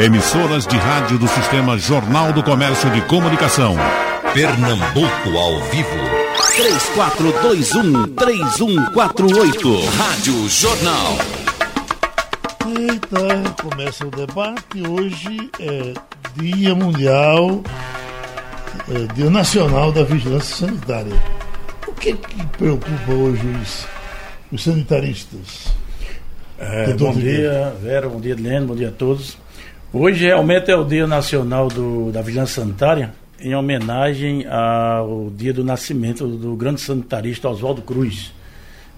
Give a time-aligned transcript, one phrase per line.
[0.00, 3.74] Emissoras de rádio do Sistema Jornal do Comércio de Comunicação.
[4.32, 5.88] Pernambuco ao vivo.
[8.14, 9.84] 3421-3148.
[9.96, 11.18] Rádio Jornal.
[12.78, 14.86] Eita, começa o debate.
[14.86, 15.94] Hoje é
[16.36, 17.64] Dia Mundial,
[18.88, 21.20] é Dia Nacional da Vigilância Sanitária.
[21.88, 23.84] O que, que preocupa hoje os,
[24.52, 25.72] os sanitaristas?
[26.56, 29.36] É, bom dia, Vera, bom dia, Helene, bom dia a todos.
[29.90, 35.64] Hoje realmente é o Dia Nacional do, da Vigilância Sanitária, em homenagem ao dia do
[35.64, 38.30] nascimento do grande sanitarista Oswaldo Cruz.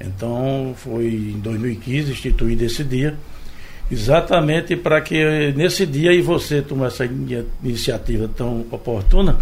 [0.00, 3.14] Então, foi em 2015 instituído esse dia,
[3.88, 7.08] exatamente para que nesse dia e você tome essa
[7.62, 9.38] iniciativa tão oportuna,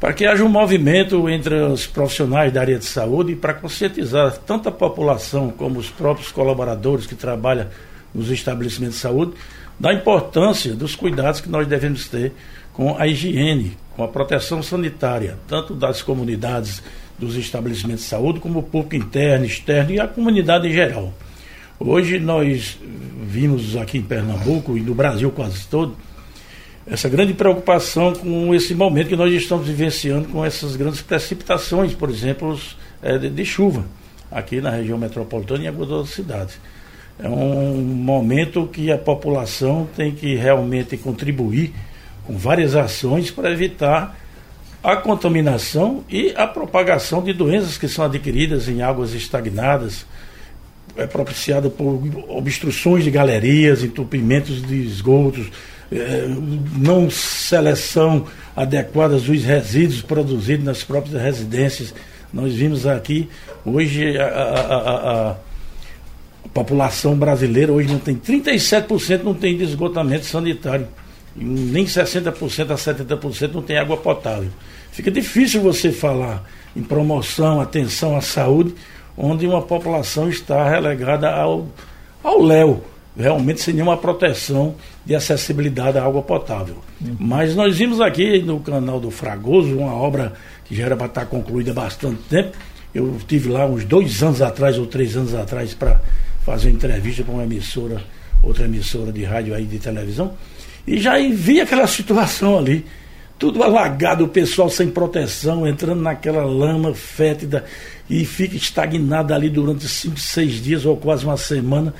[0.00, 4.70] para que haja um movimento entre os profissionais da área de saúde para conscientizar tanto
[4.70, 7.66] a população como os próprios colaboradores que trabalham
[8.14, 9.32] nos estabelecimentos de saúde
[9.78, 12.32] da importância dos cuidados que nós devemos ter
[12.72, 16.82] com a higiene, com a proteção sanitária, tanto das comunidades,
[17.18, 21.12] dos estabelecimentos de saúde, como o público interno, externo e a comunidade em geral.
[21.80, 22.78] Hoje nós
[23.22, 25.96] vimos aqui em Pernambuco e no Brasil quase todo
[26.86, 32.08] essa grande preocupação com esse momento que nós estamos vivenciando com essas grandes precipitações, por
[32.08, 32.58] exemplo,
[33.20, 33.84] de, de chuva
[34.30, 36.58] aqui na região metropolitana e em algumas outras cidades
[37.18, 41.74] é um momento que a população tem que realmente contribuir
[42.24, 44.16] com várias ações para evitar
[44.82, 50.06] a contaminação e a propagação de doenças que são adquiridas em águas estagnadas,
[50.96, 55.48] é propiciada por obstruções de galerias, entupimentos de esgotos,
[55.90, 56.26] é,
[56.76, 61.94] não seleção adequada dos resíduos produzidos nas próprias residências.
[62.32, 63.28] Nós vimos aqui
[63.64, 65.36] hoje a, a, a a
[66.58, 70.88] população brasileira hoje não tem 37% não tem esgotamento sanitário.
[71.36, 74.50] Nem 60% a 70% não tem água potável.
[74.90, 78.74] Fica difícil você falar em promoção, atenção à saúde,
[79.16, 81.68] onde uma população está relegada ao,
[82.24, 82.82] ao léu,
[83.16, 84.74] realmente sem nenhuma proteção
[85.06, 86.78] de acessibilidade à água potável.
[87.00, 87.16] Uhum.
[87.20, 90.32] Mas nós vimos aqui no canal do Fragoso uma obra
[90.64, 92.56] que já era para estar concluída há bastante tempo.
[92.92, 96.00] Eu tive lá uns dois anos atrás ou três anos atrás para
[96.48, 98.02] fazer entrevista com uma emissora,
[98.42, 100.32] outra emissora de rádio aí de televisão,
[100.86, 102.86] e já vi aquela situação ali,
[103.38, 107.66] tudo alagado, o pessoal sem proteção, entrando naquela lama fétida
[108.08, 111.92] e fica estagnado ali durante cinco, seis dias ou quase uma semana.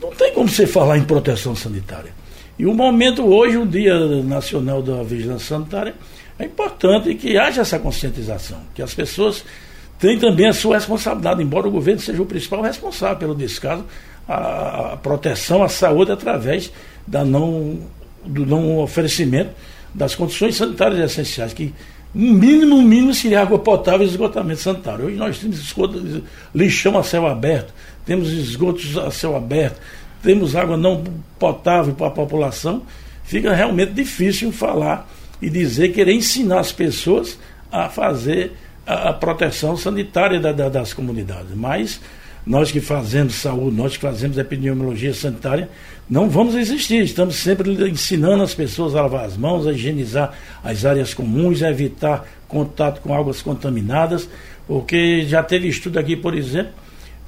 [0.00, 2.12] Não tem como você falar em proteção sanitária.
[2.56, 5.94] E o momento hoje, o Dia Nacional da Vigilância Sanitária,
[6.38, 9.44] é importante que haja essa conscientização, que as pessoas
[9.98, 13.84] tem também a sua responsabilidade, embora o governo seja o principal responsável pelo descaso,
[14.28, 16.72] a, a proteção à saúde através
[17.06, 17.80] da não,
[18.24, 19.50] do não oferecimento
[19.94, 21.74] das condições sanitárias essenciais, que
[22.14, 25.06] um mínimo, um mínimo seria água potável e esgotamento sanitário.
[25.06, 26.22] Hoje nós temos esgoto,
[26.54, 27.72] lixão a céu aberto,
[28.06, 29.78] temos esgotos a céu aberto,
[30.22, 31.04] temos água não
[31.38, 32.82] potável para a população.
[33.24, 35.08] Fica realmente difícil falar
[35.40, 37.38] e dizer, querer ensinar as pessoas
[37.70, 38.52] a fazer
[38.88, 41.54] a, a proteção sanitária da, da, das comunidades.
[41.54, 42.00] Mas
[42.46, 45.68] nós que fazemos saúde, nós que fazemos epidemiologia sanitária,
[46.08, 47.02] não vamos existir.
[47.04, 50.32] Estamos sempre ensinando as pessoas a lavar as mãos, a higienizar
[50.64, 54.26] as áreas comuns, a evitar contato com águas contaminadas,
[54.66, 56.72] porque já teve estudo aqui, por exemplo,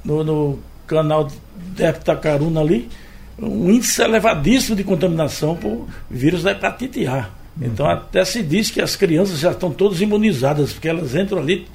[0.03, 1.29] no, no canal
[1.75, 2.89] de Eptacaruna ali,
[3.37, 7.40] um índice elevadíssimo de contaminação por vírus da hepatite A.
[7.59, 11.67] Então até se diz que as crianças já estão todas imunizadas, porque elas entram ali,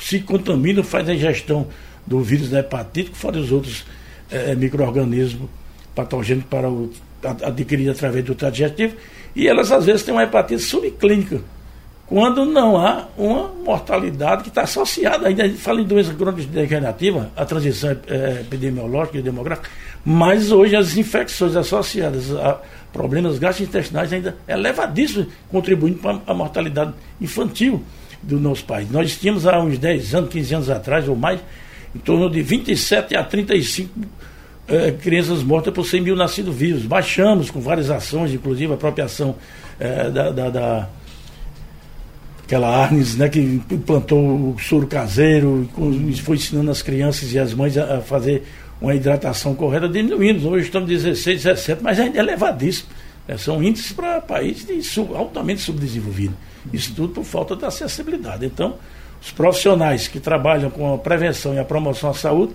[0.00, 1.66] se contaminam, fazem a ingestão
[2.06, 3.84] do vírus da hepatite, fora os outros
[4.30, 5.48] é, micro-organismos
[5.94, 6.90] patogênicos para o,
[7.42, 8.56] adquiridos através do trato
[9.34, 11.40] e elas às vezes têm uma hepatite subclínica,
[12.12, 17.42] quando não há uma mortalidade que está associada, ainda fala em doença crônica degenerativa, a
[17.46, 19.70] transição é, epidemiológica e demográfica,
[20.04, 22.60] mas hoje as infecções associadas a
[22.92, 27.82] problemas gastrointestinais ainda é elevadíssimo, contribuindo para a mortalidade infantil
[28.22, 28.90] do nosso país.
[28.90, 31.40] Nós tínhamos há uns 10 anos, 15 anos atrás ou mais,
[31.96, 33.90] em torno de 27 a 35
[34.68, 36.84] é, crianças mortas por 100 mil nascidos vivos.
[36.84, 39.34] Baixamos com várias ações, inclusive a própria ação
[39.80, 40.88] é, da, da, da
[42.52, 43.40] aquela Arnes, né, que
[43.70, 45.66] implantou o soro caseiro,
[46.22, 48.42] foi ensinando as crianças e as mães a, fazer
[48.78, 50.46] uma hidratação correta, diminuindo.
[50.50, 52.90] Hoje estamos 16, 17, mas ainda é elevadíssimo.
[53.26, 56.36] É, são índices para países altamente subdesenvolvidos.
[56.70, 58.44] Isso tudo por falta de acessibilidade.
[58.44, 58.74] Então,
[59.22, 62.52] os profissionais que trabalham com a prevenção e a promoção à saúde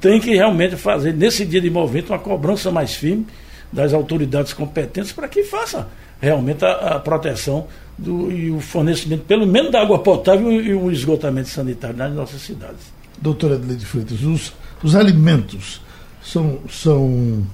[0.00, 3.26] têm que realmente fazer, nesse dia de movimento, uma cobrança mais firme
[3.72, 5.88] das autoridades competentes para que faça
[6.20, 10.90] realmente a, a proteção do, e o fornecimento, pelo menos, da água potável e o
[10.90, 12.92] esgotamento sanitário nas nossas cidades.
[13.20, 14.52] Doutora Adelaide Freitas, os,
[14.82, 15.80] os alimentos
[16.22, 17.44] são, são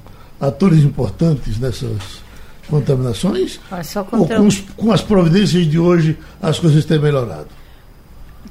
[0.40, 2.24] atores importantes nessas
[2.68, 3.60] contaminações?
[4.12, 7.48] Ou com, os, com as providências de hoje as coisas têm melhorado?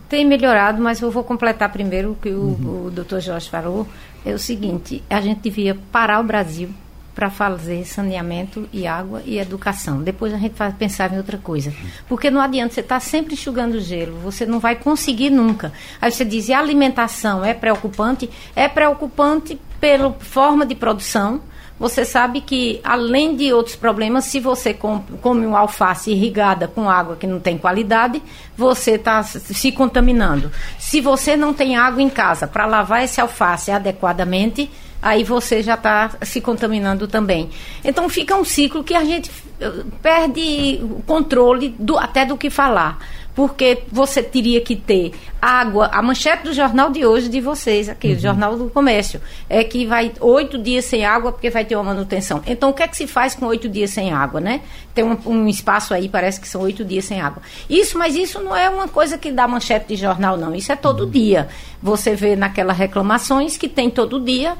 [0.10, 2.86] Tem melhorado, mas eu vou completar primeiro o que o, uhum.
[2.88, 3.88] o doutor Jorge falou.
[4.26, 6.70] É o seguinte, a gente devia parar o Brasil
[7.16, 10.04] para fazer saneamento e água e educação.
[10.04, 11.74] Depois a gente vai pensar em outra coisa.
[12.10, 15.72] Porque não adianta você estar tá sempre enxugando gelo, você não vai conseguir nunca.
[16.02, 18.30] Aí você diz, a alimentação é preocupante?
[18.54, 21.42] É preocupante pela forma de produção,
[21.78, 27.18] você sabe que, além de outros problemas, se você come uma alface irrigada com água
[27.18, 28.24] que não tem qualidade,
[28.56, 30.50] você está se contaminando.
[30.80, 34.72] Se você não tem água em casa para lavar esse alface adequadamente,
[35.02, 37.50] aí você já está se contaminando também.
[37.84, 42.50] Então fica um ciclo que a gente eh, perde o controle do, até do que
[42.50, 43.00] falar
[43.36, 45.12] porque você teria que ter
[45.42, 45.90] água.
[45.92, 48.16] A manchete do jornal de hoje de vocês, aqui, uhum.
[48.16, 51.84] o Jornal do Comércio, é que vai oito dias sem água porque vai ter uma
[51.84, 52.42] manutenção.
[52.48, 54.62] Então, o que é que se faz com oito dias sem água, né?
[54.94, 57.44] Tem um, um espaço aí, parece que são oito dias sem água.
[57.70, 60.56] Isso, mas isso não é uma coisa que dá manchete de jornal, não.
[60.56, 61.10] Isso é todo uhum.
[61.10, 61.50] dia.
[61.84, 64.56] Você vê naquelas reclamações que tem todo dia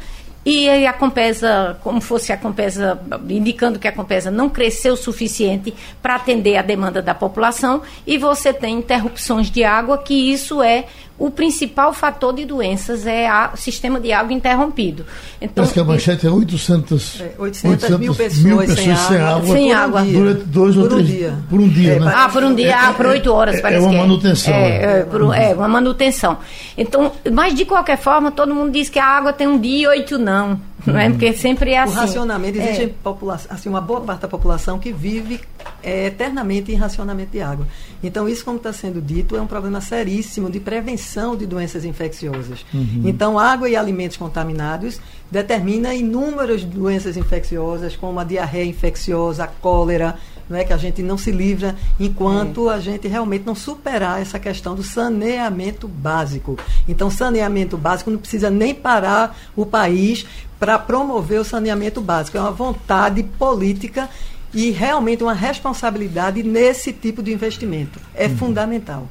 [0.46, 5.74] e a Compesa, como fosse a Compesa, indicando que a Compesa não cresceu o suficiente
[6.04, 10.86] para atender a demanda da população, e você tem interrupções de água, que isso é
[11.18, 15.06] o principal fator de doenças é o sistema de água interrompido.
[15.40, 18.96] Então, Parece que a manchete é 800, é, 800, 800 mil pessoas, mil pessoas sem,
[18.96, 21.34] sem, água, sem água durante dois ou três dias.
[21.50, 22.14] Por um dia, é, né?
[22.14, 24.54] Ah, por um dia, é, ah, por oito horas, é, parece É uma manutenção.
[24.54, 26.38] É, é, por, é, uma manutenção.
[26.78, 29.88] Então, mas de qualquer forma, todo mundo diz que a água tem um dia e
[29.88, 30.60] oito não.
[30.86, 31.10] Não é?
[31.10, 31.94] Porque sempre é assim.
[31.94, 32.88] O racionamento, existe é.
[32.88, 35.42] população, assim, uma boa parte da população que vive
[35.82, 37.68] é, eternamente em racionamento de água.
[38.04, 42.66] Então, isso, como está sendo dito, é um problema seríssimo de prevenção de doenças infecciosas.
[42.74, 43.04] Uhum.
[43.06, 45.00] Então, água e alimentos contaminados
[45.30, 50.16] determina inúmeras doenças infecciosas, como a diarreia infecciosa, a cólera,
[50.50, 52.76] não é que a gente não se livra enquanto é.
[52.76, 56.58] a gente realmente não superar essa questão do saneamento básico.
[56.88, 60.26] Então, saneamento básico não precisa nem parar o país
[60.60, 62.38] para promover o saneamento básico.
[62.38, 64.10] É uma vontade política
[64.54, 68.00] e realmente uma responsabilidade nesse tipo de investimento.
[68.14, 68.38] É uhum.
[68.38, 69.10] fundamental.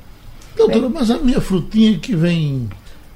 [0.56, 2.68] Doutora, mas a minha frutinha que vem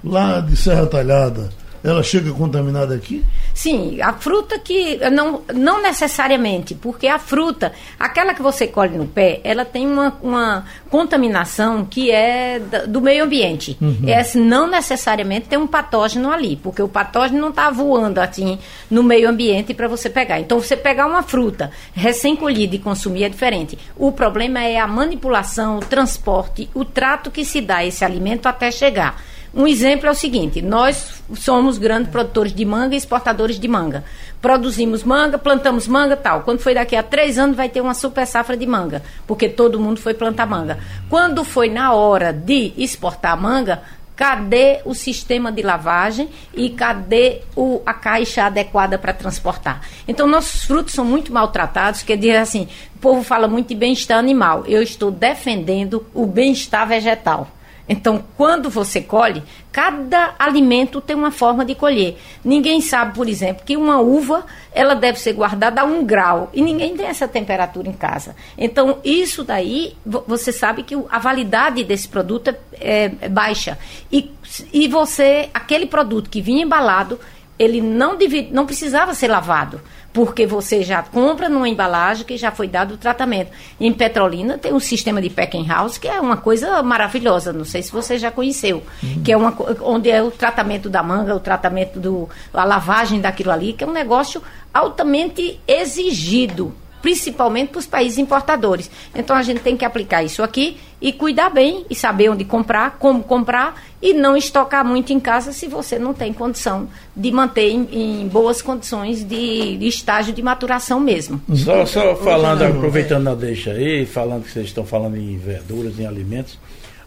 [0.03, 1.51] lá de Serra Talhada,
[1.83, 3.25] ela chega contaminada aqui?
[3.59, 9.09] Sim, a fruta que não, não necessariamente, porque a fruta, aquela que você colhe no
[9.09, 13.77] pé, ela tem uma, uma contaminação que é do meio ambiente.
[13.81, 14.05] Uhum.
[14.07, 19.03] Essa não necessariamente tem um patógeno ali, porque o patógeno não está voando assim no
[19.03, 20.39] meio ambiente para você pegar.
[20.39, 23.77] Então, você pegar uma fruta recém-colhida e consumir é diferente.
[23.97, 28.47] O problema é a manipulação, o transporte, o trato que se dá a esse alimento
[28.47, 29.21] até chegar.
[29.55, 34.05] Um exemplo é o seguinte: nós somos grandes produtores de manga e exportadores de manga.
[34.41, 36.43] Produzimos manga, plantamos manga tal.
[36.43, 39.81] Quando foi daqui a três anos, vai ter uma super safra de manga, porque todo
[39.81, 40.79] mundo foi plantar manga.
[41.09, 43.83] Quando foi na hora de exportar manga,
[44.19, 49.81] cadê o sistema de lavagem e cadê o, a caixa adequada para transportar.
[50.09, 52.67] Então, nossos frutos são muito maltratados, quer dizer assim,
[52.97, 54.65] o povo fala muito de bem-estar animal.
[54.67, 57.49] Eu estou defendendo o bem-estar vegetal.
[57.89, 59.43] Então, quando você colhe,
[59.73, 62.19] cada alimento tem uma forma de colher.
[62.45, 66.61] Ninguém sabe, por exemplo, que uma uva ela deve ser guardada a um grau e
[66.61, 68.37] ninguém tem essa temperatura em casa.
[68.59, 73.79] Então, isso daí, você sabe que a validade desse produto é, é baixa.
[74.13, 74.31] E,
[74.73, 77.19] e você, aquele produto que vinha embalado,
[77.59, 79.81] ele não, devia, não precisava ser lavado
[80.19, 83.53] porque você já compra numa embalagem que já foi dado o tratamento.
[83.79, 87.85] Em Petrolina tem um sistema de packing house que é uma coisa maravilhosa, não sei
[87.85, 89.23] se você já conheceu, uhum.
[89.23, 93.53] que é uma onde é o tratamento da manga, o tratamento do a lavagem daquilo
[93.53, 94.43] ali, que é um negócio
[94.75, 98.91] altamente exigido principalmente para os países importadores.
[99.15, 102.99] Então a gente tem que aplicar isso aqui e cuidar bem e saber onde comprar,
[102.99, 107.71] como comprar e não estocar muito em casa se você não tem condição de manter
[107.71, 111.41] em, em boas condições de, de, estágio de maturação mesmo.
[111.55, 116.07] Só, só falando, aproveitando a deixa aí, falando que vocês estão falando em verduras, em
[116.07, 116.59] alimentos.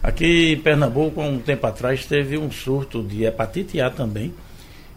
[0.02, 4.32] Aqui em Pernambuco, há um tempo atrás, teve um surto de hepatite A também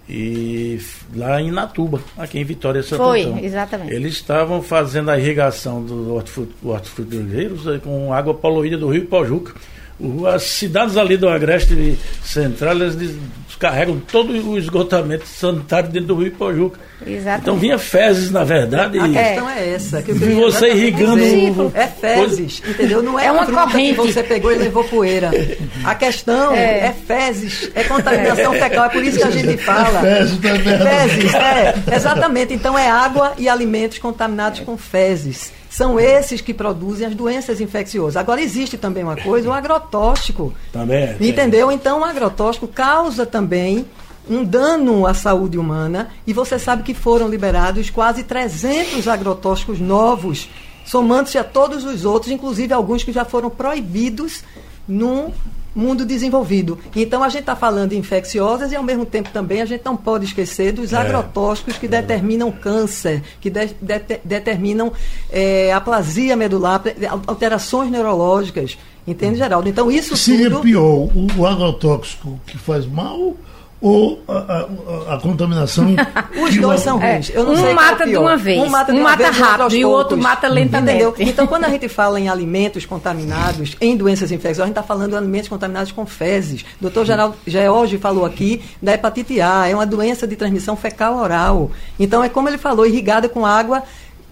[0.07, 0.79] e
[1.15, 3.91] lá em Natuba, aqui em Vitória Santo Foi, exatamente.
[3.91, 6.07] Eles estavam fazendo a irrigação dos
[6.63, 9.53] hortifrutíferos com água poluída do rio Pojuca.
[10.33, 13.15] As cidades ali do Agreste Central, eles
[13.57, 16.79] carregam todo o esgotamento sanitário dentro do Rio Pojuca.
[17.05, 17.41] Exatamente.
[17.41, 18.99] Então vinha fezes, na verdade.
[18.99, 20.01] A questão é essa.
[20.01, 21.71] Que você irrigando.
[21.73, 23.01] É fezes, entendeu?
[23.01, 25.31] Não é, é uma corrente que você pegou e levou poeira.
[25.83, 28.59] A questão é, é fezes, é contaminação é.
[28.59, 28.85] fecal.
[28.85, 29.99] É por isso que a gente fala.
[29.99, 30.77] É fezes também.
[30.77, 31.95] Fezes, é.
[31.95, 32.53] Exatamente.
[32.53, 35.53] Então é água e alimentos contaminados com fezes.
[35.75, 38.15] São esses que produzem as doenças infecciosas.
[38.15, 40.53] Agora, existe também uma coisa, o agrotóxico.
[40.71, 41.17] Também é.
[41.19, 41.69] Entendeu?
[41.69, 43.85] Então, o agrotóxico causa também
[44.29, 50.49] um dano à saúde humana e você sabe que foram liberados quase 300 agrotóxicos novos,
[50.85, 54.45] somando-se a todos os outros, inclusive alguns que já foram proibidos
[54.87, 55.33] no
[55.75, 56.79] mundo desenvolvido.
[56.95, 59.97] Então a gente está falando de infecciosas e ao mesmo tempo também a gente não
[59.97, 60.97] pode esquecer dos é.
[60.97, 61.89] agrotóxicos que é.
[61.89, 64.93] determinam câncer, que de, de, determinam
[65.29, 66.81] é, aplasia medular,
[67.27, 68.77] alterações neurológicas.
[69.07, 69.69] Entende, Geraldo?
[69.69, 70.61] Então isso Seria tudo...
[70.61, 73.35] pior o, o agrotóxico que faz mal
[73.81, 74.33] ou a,
[75.09, 75.87] a, a contaminação.
[76.41, 77.31] Os dois são ruins.
[77.33, 78.61] É, um mata de uma vez.
[78.61, 81.03] Um mata, um mata vez, rápido e o outro mata lentamente.
[81.03, 81.15] Entendeu?
[81.35, 85.11] Então, quando a gente fala em alimentos contaminados, em doenças infecciosas, a gente está falando
[85.11, 86.61] de alimentos contaminados com fezes.
[86.61, 91.17] O doutor Geraldo George falou aqui da hepatite A, é uma doença de transmissão fecal
[91.17, 91.71] oral.
[91.99, 93.83] Então, é como ele falou, irrigada com água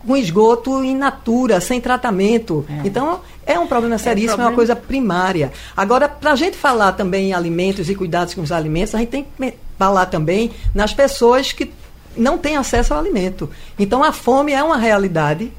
[0.05, 2.65] com esgoto in natura, sem tratamento.
[2.69, 2.87] É.
[2.87, 4.49] Então, é um problema seríssimo, é, problema...
[4.49, 5.51] é uma coisa primária.
[5.75, 9.09] Agora, para a gente falar também em alimentos e cuidados com os alimentos, a gente
[9.09, 11.71] tem que falar também nas pessoas que
[12.15, 13.49] não têm acesso ao alimento.
[13.77, 15.51] Então, a fome é uma realidade.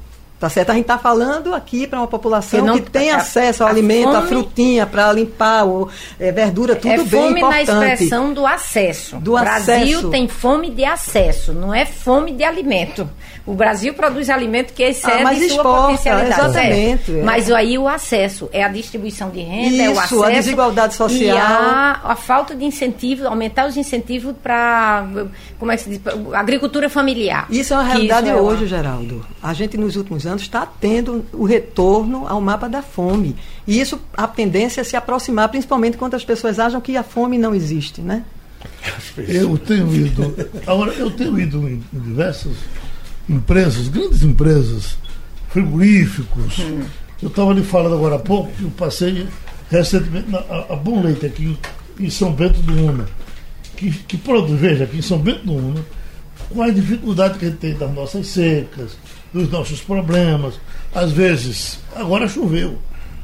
[0.45, 0.69] Tá certo?
[0.69, 4.11] A gente está falando aqui para uma população que, tem a, acesso ao a alimento,
[4.11, 7.71] fome, a frutinha para limpar, o, é, verdura, tudo é bem fome importante.
[7.71, 9.15] na expressão do acesso.
[9.15, 10.09] Do o Brasil acesso.
[10.11, 13.09] tem fome de acesso, não é fome de alimento.
[13.45, 16.41] O Brasil produz alimento que excede ah, sua exporta, potencialidade.
[16.41, 17.19] Exatamente.
[17.19, 17.23] É.
[17.23, 20.23] Mas aí o acesso é a distribuição de renda, Isso, é o acesso.
[20.23, 21.37] a desigualdade social.
[21.37, 25.07] E a, a falta de incentivo, aumentar os incentivos para,
[25.59, 26.01] como é que se diz,
[26.33, 27.45] agricultura familiar.
[27.49, 29.23] Isso é uma realidade é hoje, Geraldo.
[29.43, 33.35] A gente nos últimos anos está tendo o retorno ao mapa da fome.
[33.67, 37.37] E isso, a tendência é se aproximar, principalmente quando as pessoas acham que a fome
[37.37, 38.23] não existe, né?
[39.17, 42.53] Eu tenho ido, agora eu tenho ido em diversas
[43.29, 44.97] empresas, grandes empresas,
[45.49, 46.59] frigoríficos.
[46.59, 46.83] Hum.
[47.21, 49.27] Eu estava ali falando agora há pouco que eu passei
[49.69, 51.57] recentemente na, a, a Bom Leite aqui
[51.99, 53.05] em, em São Bento do Una,
[53.75, 55.81] que, que produz, veja, aqui em São Bento do Una,
[56.49, 58.97] com a dificuldade que a gente tem das nossas secas,
[59.35, 60.55] dos nossos problemas.
[60.93, 62.79] Às vezes, agora choveu,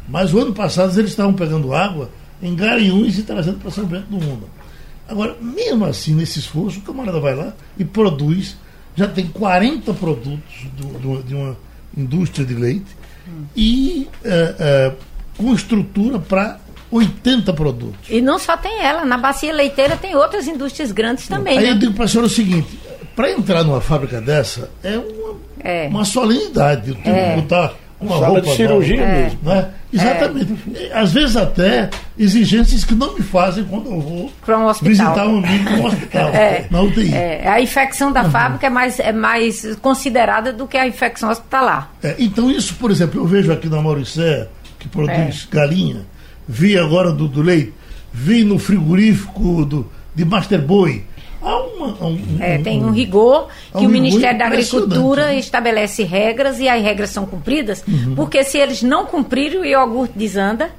[0.10, 2.10] mas o ano passado eles estavam pegando água
[2.44, 4.62] em Garanhuns e trazendo para São Bento do Una.
[5.08, 8.58] Agora, mesmo assim, nesse esforço, o camarada vai lá e produz
[8.94, 11.58] já tem 40 produtos do, do, de uma
[11.98, 12.94] indústria de leite
[13.26, 13.46] hum.
[13.56, 14.92] e é,
[15.38, 16.60] com estrutura para
[16.92, 18.10] 80 produtos.
[18.10, 21.58] E não só tem ela, na bacia leiteira tem outras indústrias grandes também.
[21.58, 21.72] Aí né?
[21.72, 22.80] eu digo para a senhora o seguinte:
[23.16, 25.88] para entrar numa fábrica dessa é uma, é.
[25.88, 26.90] uma solenidade.
[26.90, 27.36] Eu tenho é.
[27.36, 29.40] que botar uma Sala roupa de cirurgia nova, mesmo.
[29.44, 29.70] Né?
[29.94, 30.56] Exatamente.
[30.76, 30.98] É.
[30.98, 35.70] Às vezes até exigências que não me fazem quando eu vou um visitar um amigo
[35.70, 36.66] no hospital, é.
[36.72, 37.14] na UTI.
[37.14, 37.48] É.
[37.48, 38.32] A infecção da uhum.
[38.32, 41.92] fábrica é mais, é mais considerada do que a infecção hospitalar.
[42.02, 44.48] É, então isso, por exemplo, eu vejo aqui na Mauricé,
[44.80, 45.56] que produz é.
[45.56, 46.06] galinha,
[46.48, 47.74] vi agora do, do leite,
[48.12, 51.04] vi no frigorífico do, de Master Boy,
[51.42, 55.40] Há uma, um, é, tem um rigor que um o Ministério da Agricultura né?
[55.40, 58.14] estabelece regras e as regras são cumpridas, uhum.
[58.16, 60.70] porque se eles não cumprirem, o iogurte desanda.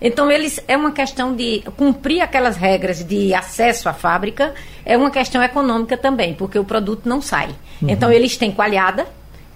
[0.00, 4.54] Então, eles é uma questão de cumprir aquelas regras de acesso à fábrica,
[4.86, 7.48] é uma questão econômica também, porque o produto não sai.
[7.82, 7.90] Uhum.
[7.90, 9.06] Então, eles têm coalhada,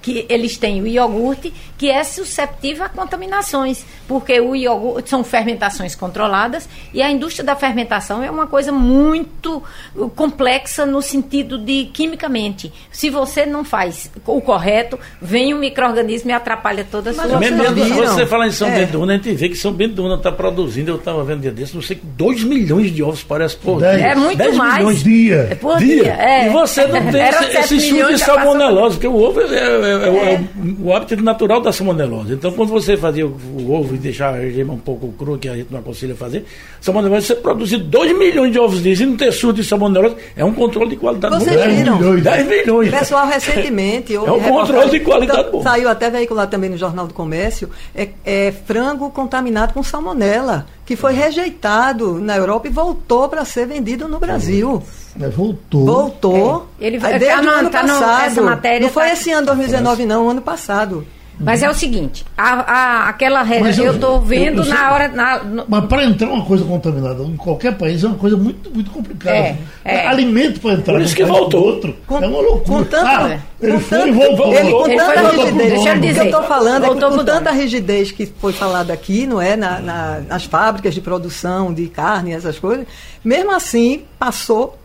[0.02, 5.94] que eles têm o iogurte, que é susceptível a contaminações, porque o iogurte são fermentações
[5.94, 9.62] controladas e a indústria da fermentação é uma coisa muito
[9.94, 12.72] uh, complexa no sentido de quimicamente.
[12.90, 17.62] Se você não faz o correto, vem um microorganismo e atrapalha toda a sua Mesmo
[17.94, 18.84] você fala em São é.
[18.84, 21.74] Bento a gente vê que São Bento está produzindo, eu estava vendo um dia desse,
[21.74, 23.88] não sei, 2 milhões de ovos parece por dia.
[23.88, 24.78] É muito 10 mais.
[24.78, 25.48] milhões dia.
[25.50, 26.02] É por dia.
[26.02, 26.12] dia.
[26.14, 26.46] É.
[26.46, 30.34] E você não tem esse, esse de salmonelose, porque o ovo é, é é, é,
[30.34, 30.44] é,
[30.80, 32.34] o hábito natural da salmonelose.
[32.34, 35.48] Então, quando você fazia o, o ovo e deixar a gema um pouco crua, que
[35.48, 36.44] a gente não aconselha fazer,
[36.80, 40.44] salmonelose, você produzir 2 milhões de ovos lisos e não ter surto de salmonelose, é
[40.44, 41.98] um controle de qualidade Vocês viram?
[41.98, 42.22] 10 milhões.
[42.22, 42.90] 10 milhões.
[42.90, 44.14] Pessoal, recentemente...
[44.16, 45.62] é um controle de qualidade então, bom.
[45.62, 50.96] Saiu até veicular também no Jornal do Comércio, é, é frango contaminado com salmonela, que
[50.96, 54.82] foi rejeitado na Europa e voltou para ser vendido no Brasil.
[55.20, 55.84] É, voltou.
[55.84, 56.68] Voltou.
[56.80, 56.86] É.
[56.86, 58.20] Ele vai desde tá no, ano tá passado.
[58.20, 59.12] No, essa matéria não foi tá...
[59.12, 61.06] esse ano 2019, não, o ano passado.
[61.42, 64.92] Mas é o seguinte, a, a, aquela regra, eu, eu estou vendo eu, eu na
[64.92, 65.08] hora.
[65.08, 65.64] Na, no...
[65.68, 69.36] Mas para entrar uma coisa contaminada em qualquer país é uma coisa muito, muito complicada.
[69.36, 70.06] É, é.
[70.06, 71.96] Alimento para entrar Por isso que voltou outro.
[72.06, 72.78] Com, é uma loucura.
[72.78, 74.54] Com tanto, ah, ele foi e voltou.
[74.54, 75.72] Ele, com ele tanta rigidez.
[75.72, 76.10] Deixa eu dizer.
[76.10, 79.40] O que eu estou falando é que com tanta rigidez que foi falado aqui, não
[79.40, 79.56] é?
[79.56, 82.86] Na, na, nas fábricas de produção de carne, essas coisas,
[83.24, 84.78] mesmo assim passou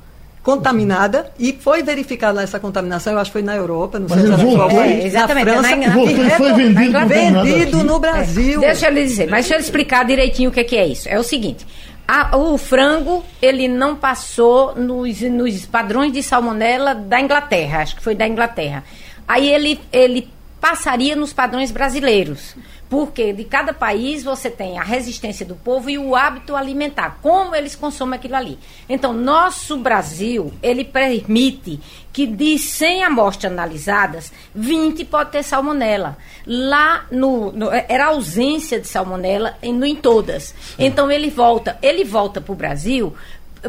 [0.48, 4.32] contaminada e foi verificada essa contaminação, eu acho que foi na Europa, não Mas sei
[4.32, 8.64] se qual país, é, exatamente, na França, na, voltou e foi vendido, vendido no Brasil.
[8.64, 10.88] É, deixa eu lhe dizer, mas deixa eu explicar direitinho o que é, que é
[10.88, 11.10] isso.
[11.10, 11.68] É o seguinte,
[12.08, 18.02] a, o frango, ele não passou nos, nos padrões de salmonela da Inglaterra, acho que
[18.02, 18.86] foi da Inglaterra.
[19.28, 20.30] Aí ele, ele
[20.62, 22.56] passaria nos padrões brasileiros.
[22.90, 27.54] Porque de cada país você tem a resistência do povo e o hábito alimentar, como
[27.54, 28.58] eles consomem aquilo ali.
[28.88, 31.80] Então, nosso Brasil, ele permite
[32.14, 36.18] que de 100 amostras analisadas, 20 pode ter salmonela.
[36.46, 40.56] Lá no, no era ausência de salmonela em, em todas.
[40.80, 43.14] Então ele volta, ele volta para o Brasil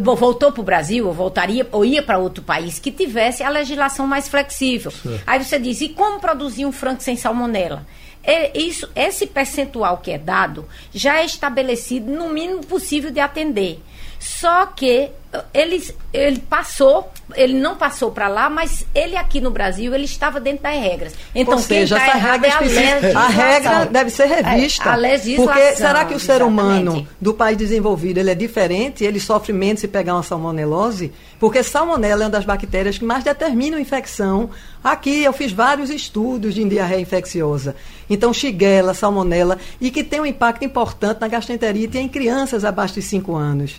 [0.01, 4.07] voltou para o Brasil, ou voltaria, ou ia para outro país que tivesse a legislação
[4.07, 4.91] mais flexível.
[4.91, 5.19] Sim.
[5.27, 7.87] Aí você diz, e como produzir um frango sem salmonela?
[8.31, 13.81] É, isso, esse percentual que é dado já é estabelecido no mínimo possível de atender.
[14.19, 15.11] Só que
[15.53, 20.41] ele, ele passou, ele não passou para lá, mas ele aqui no Brasil, ele estava
[20.41, 21.15] dentro das regras.
[21.35, 24.89] Então, Ou seja, quem tá regra é a A regra deve ser revista.
[24.89, 25.55] É, a legislação.
[25.55, 29.05] Porque será que o ser humano do país desenvolvido ele é diferente?
[29.05, 31.13] Ele sofre menos se pegar uma salmonelose?
[31.39, 34.49] Porque salmonela é uma das bactérias que mais determinam infecção.
[34.83, 37.77] Aqui eu fiz vários estudos de diarreia infecciosa.
[38.09, 43.03] Então, Shigella, salmonela, e que tem um impacto importante na gastroenterite em crianças abaixo de
[43.03, 43.79] 5 anos.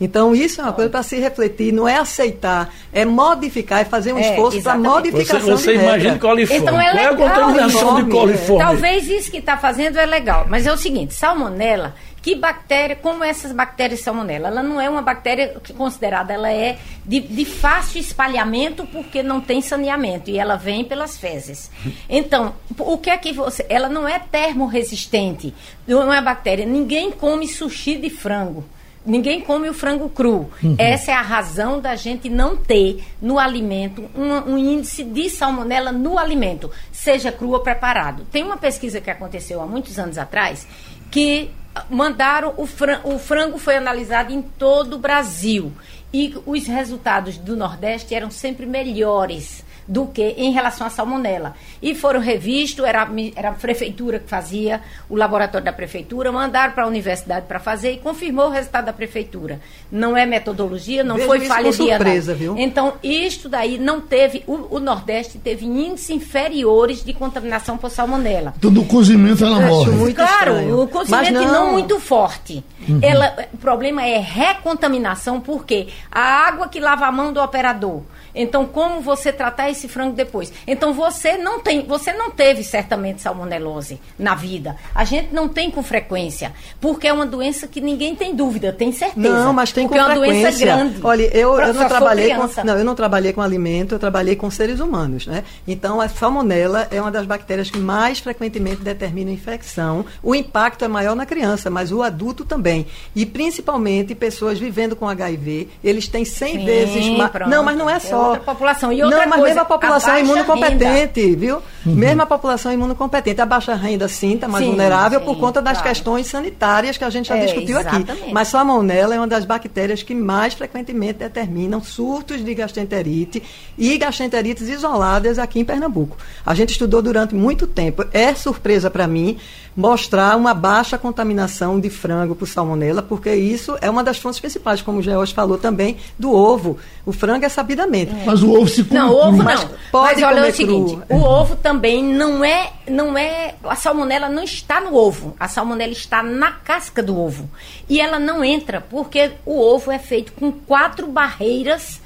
[0.00, 4.14] Então, isso é uma coisa para se refletir, não é aceitar, é modificar, é fazer
[4.14, 6.62] um é, esforço para modificação Você, você imagina coliforme.
[6.62, 8.64] Então, é, legal, Qual é a contaminação de coliforme?
[8.64, 13.24] Talvez isso que está fazendo é legal, mas é o seguinte, salmonela, que bactéria, como
[13.24, 18.00] essas bactérias salmonela, ela não é uma bactéria que considerada, ela é de, de fácil
[18.00, 21.70] espalhamento porque não tem saneamento e ela vem pelas fezes.
[22.08, 25.54] Então, o que é que você, ela não é termorresistente,
[25.86, 28.64] não é bactéria, ninguém come sushi de frango.
[29.04, 30.50] Ninguém come o frango cru.
[30.62, 30.76] Uhum.
[30.78, 35.90] Essa é a razão da gente não ter no alimento um, um, índice de salmonela
[35.90, 38.26] no alimento, seja cru ou preparado.
[38.30, 40.66] Tem uma pesquisa que aconteceu há muitos anos atrás
[41.10, 41.50] que
[41.88, 45.72] mandaram o, fran o frango foi analisado em todo o Brasil
[46.12, 51.54] e os resultados do Nordeste eram sempre melhores do que em relação à salmonela.
[51.82, 56.84] E foram revistos, era, era a prefeitura que fazia, o laboratório da prefeitura, mandaram para
[56.84, 59.60] a universidade para fazer e confirmou o resultado da prefeitura.
[59.90, 62.56] Não é metodologia, não Vejo foi falha de surpresa, viu?
[62.56, 68.54] Então, isto daí não teve, o, o, Nordeste teve índices inferiores de contaminação por salmonela.
[68.56, 69.90] Então, do cozimento ela morre.
[69.90, 70.82] Muito claro, estranho.
[70.82, 71.52] o cozimento não...
[71.52, 71.72] não...
[71.72, 72.62] muito forte.
[72.88, 73.00] Uhum.
[73.02, 78.02] Ela, o problema é recontaminação, porque a água que lava a mão do operador,
[78.34, 80.52] então, como você tratar esse frango depois?
[80.66, 84.76] Então, você não tem, você não teve certamente salmonelose na vida.
[84.94, 88.92] A gente não tem com frequência, porque é uma doença que ninguém tem dúvida, tem
[88.92, 89.28] certeza.
[89.28, 90.30] Não, mas tem porque com frequência.
[90.30, 91.00] é uma doença grande.
[91.02, 94.50] Olha, eu, eu não trabalhei com, não, eu não trabalhei com alimento, eu trabalhei com
[94.50, 95.44] seres humanos, né?
[95.66, 100.04] Então, a salmonela é uma das bactérias que mais frequentemente determina infecção.
[100.22, 102.86] O impacto é maior na criança, mas o adulto também.
[103.14, 107.30] E principalmente pessoas vivendo com HIV, eles têm 100 Sim, vezes mais.
[107.48, 108.92] Não, mas não é só outra população.
[108.92, 111.38] E outra não, mas coisa, mesmo a população imunocompetente, renda.
[111.38, 111.56] viu?
[111.86, 111.94] Uhum.
[111.94, 113.40] Mesmo a população imunocompetente.
[113.40, 115.88] A baixa renda, sim, está mais sim, vulnerável sim, por conta das claro.
[115.88, 118.10] questões sanitárias que a gente já é, discutiu exatamente.
[118.10, 118.32] aqui.
[118.32, 123.42] Mas salmonella é uma das bactérias que mais frequentemente determinam surtos de gastroenterite
[123.78, 126.16] e gastroenterites isoladas aqui em Pernambuco.
[126.44, 128.04] A gente estudou durante muito tempo.
[128.12, 129.38] É surpresa para mim
[129.76, 134.82] mostrar uma baixa contaminação de frango por salmonela, porque isso é uma das fontes principais,
[134.82, 136.78] como o George falou também, do ovo.
[137.06, 138.12] O frango é sabidamente.
[138.12, 138.24] É.
[138.24, 139.70] Mas o ovo se come Não, o ovo não.
[139.90, 141.16] Pode Mas olha o seguinte, cru.
[141.16, 145.34] o ovo também não é, não é, a salmonela não está no ovo.
[145.38, 147.48] A salmonela está na casca do ovo.
[147.88, 151.99] E ela não entra porque o ovo é feito com quatro barreiras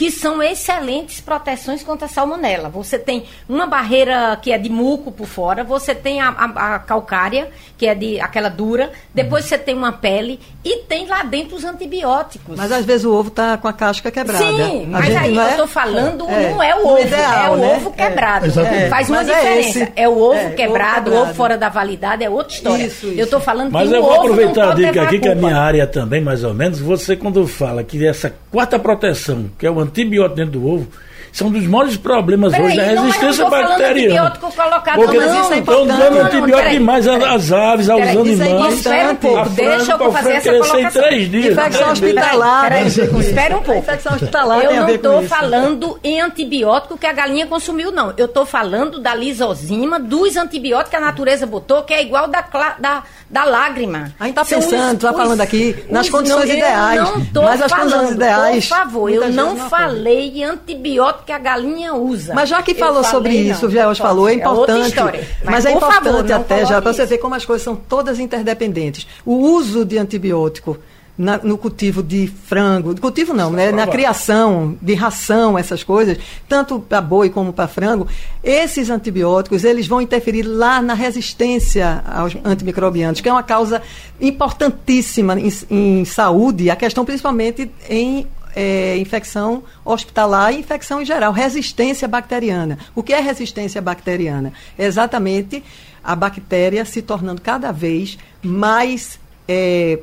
[0.00, 2.70] que são excelentes proteções contra a salmonela.
[2.70, 6.78] Você tem uma barreira que é de muco por fora, você tem a, a, a
[6.78, 9.48] calcária, que é de aquela dura, depois uhum.
[9.50, 12.56] você tem uma pele e tem lá dentro os antibióticos.
[12.56, 14.42] Mas às vezes o ovo está com a casca quebrada.
[14.42, 15.68] Sim, a mas aí eu estou é?
[15.68, 17.76] falando, é, não é o ovo, ideal, é o né?
[17.76, 18.46] ovo quebrado.
[18.46, 19.92] É, Faz uma mas é diferença.
[19.96, 22.84] É, o ovo quebrado, o ovo fora da validade, é outra história.
[22.84, 23.18] Isso, isso.
[23.18, 25.58] Eu estou falando mas que eu vou aproveitar a dica aqui, que é a minha
[25.58, 26.80] área também, mais ou menos.
[26.80, 30.88] Você, quando fala que essa quarta proteção, que é o antibiótico dentro do ovo,
[31.32, 33.68] são um dos maiores problemas Peraí, hoje, a não, resistência mas eu não tô falando
[33.78, 34.20] bacteriana.
[34.28, 38.74] antibiótico colocado, Porque não, é estão dando antibiótico demais às- aves, aos é animais.
[38.74, 41.02] Espera um pouco, deixa eu fazer essa em colocação.
[41.02, 41.52] três dias.
[41.58, 42.86] Infecção hospitalar.
[42.86, 43.80] Espera um pouco.
[43.80, 48.12] Infecção hospitalar Eu não estou falando em antibiótico que a galinha consumiu, não.
[48.16, 52.44] Eu estou falando da lisozima, dos antibióticos que a natureza botou, que é igual da,
[52.78, 54.12] da, da lágrima.
[54.18, 57.00] A gente está pensando, está falando aqui nas condições ideais.
[57.32, 58.68] não mas as falando, condições ideais.
[58.68, 59.68] Por favor, eu não ocorrem.
[59.70, 62.34] falei em antibiótico que a galinha usa.
[62.34, 63.50] Mas já que falou falei, sobre não.
[63.52, 64.88] isso, Pode falou, é outra importante.
[64.88, 65.28] história.
[65.44, 67.76] Mas, é por favor, importante não até já para você ver como as coisas são
[67.76, 69.06] todas interdependentes.
[69.24, 70.78] O uso de antibiótico
[71.18, 73.70] na- no cultivo de frango, cultivo não, né?
[73.70, 76.16] Na criação de ração, essas coisas,
[76.48, 78.08] tanto para boi como para frango,
[78.42, 83.82] esses antibióticos eles vão interferir lá na resistência aos antimicrobianos, que é uma causa
[84.18, 91.32] importantíssima em, em saúde, a questão principalmente em é, infecção hospitalar e infecção em geral,
[91.32, 92.78] resistência bacteriana.
[92.94, 94.52] O que é resistência bacteriana?
[94.78, 95.62] É exatamente
[96.02, 99.18] a bactéria se tornando cada vez mais.
[99.48, 99.98] é,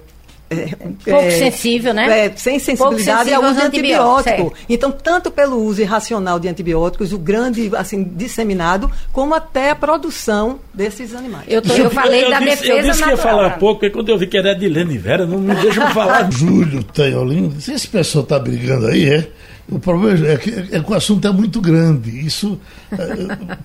[0.49, 0.67] é,
[1.03, 2.27] Pouco sensível, né?
[2.27, 4.57] é, sem sensibilidade sensível ao uso de antibióticos, antibiótico.
[4.69, 10.59] Então, tanto pelo uso irracional de antibióticos, o grande, assim, disseminado, como até a produção
[10.73, 11.45] desses animais.
[11.47, 13.35] Eu, tô- eu falei da disse, defesa Eu disse que ia natural.
[13.35, 16.31] falar pouco, porque quando eu vi que era de Lene Vera, não me deixam falar.
[16.31, 19.27] Júlio Teolino, se esse pessoal está brigando aí, é.
[19.69, 22.25] O problema é que, é que o assunto é muito grande.
[22.25, 22.57] Isso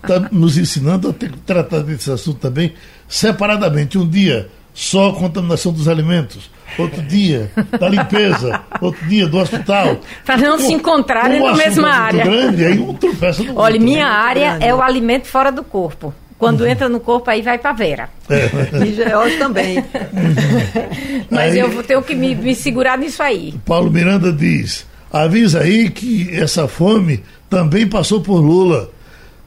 [0.02, 2.74] está nos ensinando a ter que tratar desse assunto também
[3.06, 3.96] separadamente.
[3.96, 10.00] Um dia só a contaminação dos alimentos, outro dia da limpeza, outro dia do hospital.
[10.24, 12.24] Pra não se encontrarem na mesma é área.
[12.24, 14.10] grande, aí um tropeça no Olha, outro, minha né?
[14.10, 14.64] área grande.
[14.66, 16.14] é o alimento fora do corpo.
[16.38, 18.08] Quando entra no corpo, aí vai pra Vera.
[18.84, 19.76] E Geórgio também.
[21.30, 23.54] Mas Aí- eu vou ter que me, me segurar nisso aí.
[23.64, 28.90] Paulo Miranda diz: avisa aí que essa fome também passou por Lula.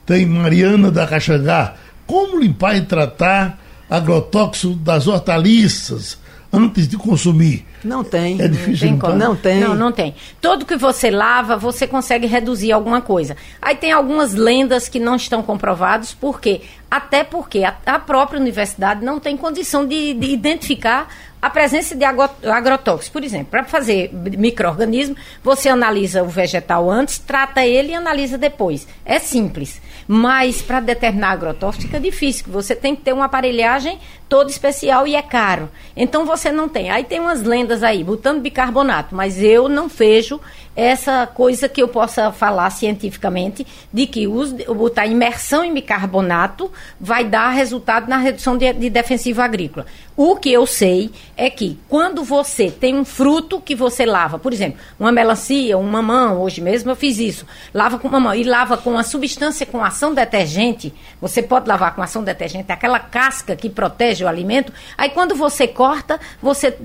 [0.05, 1.73] Tem Mariana da Caxangá.
[2.07, 3.59] Como limpar e tratar
[3.89, 6.17] agrotóxico das hortaliças
[6.55, 7.63] antes de consumir?
[7.85, 8.41] Não tem.
[8.41, 9.07] É difícil Tem limpar.
[9.07, 9.19] como.
[9.19, 9.59] Não tem.
[9.59, 10.15] Não, não tem.
[10.41, 13.37] Todo que você lava, você consegue reduzir alguma coisa.
[13.61, 16.61] Aí tem algumas lendas que não estão comprovadas, por quê?
[16.89, 21.07] Até porque a, a própria universidade não tem condição de, de identificar
[21.41, 23.09] a presença de agro, agrotóxicos.
[23.09, 28.87] Por exemplo, para fazer microorganismo, você analisa o vegetal antes, trata ele e analisa depois.
[29.05, 29.79] É simples.
[30.07, 35.05] Mas para determinar agrotóxico fica difícil, que você tem que ter uma aparelhagem toda especial
[35.07, 35.69] e é caro.
[35.95, 36.89] Então você não tem.
[36.89, 40.39] Aí tem umas lendas aí, botando bicarbonato, mas eu não vejo
[40.75, 47.23] essa coisa que eu possa falar cientificamente de que os, botar imersão em bicarbonato vai
[47.23, 49.85] dar resultado na redução de, de defensivo agrícola.
[50.17, 54.53] O que eu sei é que quando você tem um fruto que você lava, por
[54.53, 58.77] exemplo, uma melancia, um mamão, hoje mesmo eu fiz isso, lava com mamão e lava
[58.77, 63.69] com uma substância com ação detergente, você pode lavar com ação detergente, aquela casca que
[63.69, 66.77] protege o alimento, aí quando você corta, você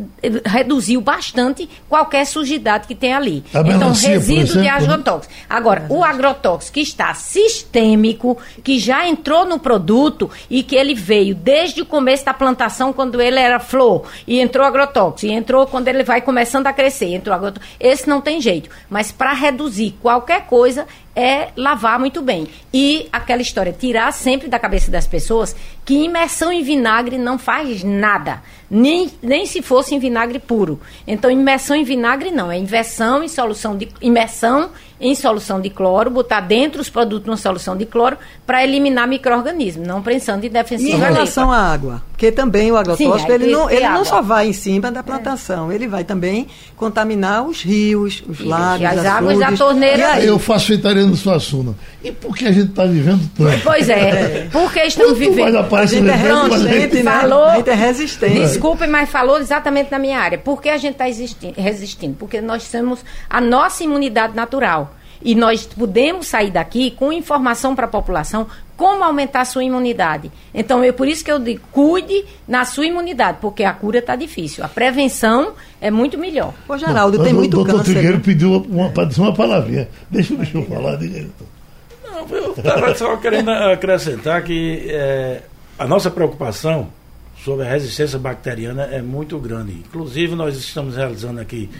[0.44, 3.44] reduziu bastante qualquer sujidade que tem ali.
[3.54, 4.68] A então, resíduo de né?
[4.68, 5.34] agrotóxico.
[5.48, 11.34] Agora, o agrotóxico que está sistêmico, que já entrou no produto e que ele veio
[11.34, 15.88] desde o começo da plantação, quando ele era flor, e entrou agrotóxico, e entrou quando
[15.88, 17.74] ele vai começando a crescer, entrou agrotóxico.
[17.78, 18.70] Esse não tem jeito.
[18.88, 22.48] Mas para reduzir qualquer coisa, é lavar muito bem.
[22.72, 27.82] E aquela história, tirar sempre da cabeça das pessoas que imersão em vinagre não faz
[27.82, 28.42] nada.
[28.70, 30.80] Nem, nem se fosse em vinagre puro.
[31.06, 34.70] Então, imersão em vinagre não, é inversão em solução de imersão
[35.00, 39.86] em solução de cloro, botar dentro os produtos numa solução de cloro para eliminar micro-organismos,
[39.86, 43.46] não pensando em E defensivo em relação à água, porque também o agrotóxico Sim, ele,
[43.50, 48.22] não, ele não só vai em cima da plantação, ele vai também contaminar os rios,
[48.28, 49.12] os lagos, e as açudes.
[49.12, 51.74] águas da torneira- E aí, Eu faço vegetariano do Suassuna.
[52.04, 53.60] E por que a gente está vivendo tanto?
[53.62, 55.56] Pois é, porque estamos vivendo.
[55.58, 57.20] a gente é resistente, né?
[57.20, 57.44] Falou.
[57.44, 58.34] A gente é resistente.
[58.40, 60.38] Desculpe, mas falou exatamente na minha área.
[60.38, 61.04] Por que a gente está
[61.56, 62.14] resistindo?
[62.18, 64.89] Porque nós temos a nossa imunidade natural.
[65.22, 70.32] E nós podemos sair daqui com informação para a população como aumentar a sua imunidade.
[70.54, 74.16] Então, é por isso que eu digo, cuide na sua imunidade, porque a cura está
[74.16, 74.64] difícil.
[74.64, 76.54] A prevenção é muito melhor.
[76.66, 77.92] Ô, Geraldo, tem O muito doutor câncer.
[77.92, 78.22] Trigueiro né?
[78.24, 79.86] pediu uma, para dizer uma palavrinha.
[80.10, 80.96] Deixa, deixa eu falar.
[80.96, 81.46] doutor.
[82.02, 85.42] Não, eu estava só querendo acrescentar que é,
[85.78, 86.88] a nossa preocupação
[87.44, 89.72] sobre a resistência bacteriana é muito grande.
[89.72, 91.70] Inclusive, nós estamos realizando aqui,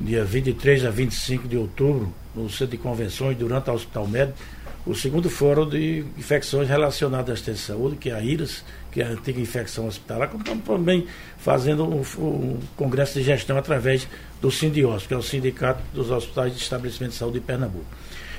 [0.00, 4.38] dia 23 a 25 de outubro, no Centro de Convenções, durante a Hospital Médico,
[4.86, 9.02] o segundo fórum de infecções relacionadas à assistência de saúde, que é a IRAS, que
[9.02, 11.06] é a antiga infecção hospitalar, como estamos também
[11.38, 14.06] fazendo um congresso de gestão através
[14.40, 17.84] do Sindios, que é o Sindicato dos Hospitais e Estabelecimentos de Saúde de Pernambuco.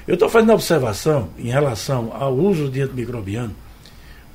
[0.07, 3.53] Eu estou fazendo a observação em relação ao uso de antimicrobiano,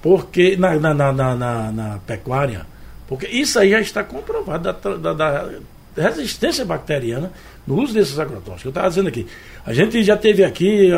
[0.02, 2.66] porque na, na, na, na, na pecuária,
[3.08, 5.50] porque isso aí já está comprovado da, da, da
[5.96, 7.32] resistência bacteriana
[7.66, 8.64] no uso desses agrotóxicos.
[8.64, 9.26] Eu estava dizendo aqui,
[9.64, 10.90] a gente já teve aqui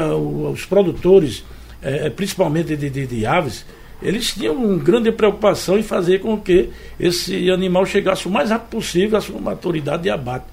[0.53, 1.45] os produtores,
[1.83, 3.65] eh, principalmente de, de, de, aves,
[4.03, 8.71] eles tinham uma grande preocupação em fazer com que esse animal chegasse o mais rápido
[8.71, 10.47] possível à sua maturidade de abate.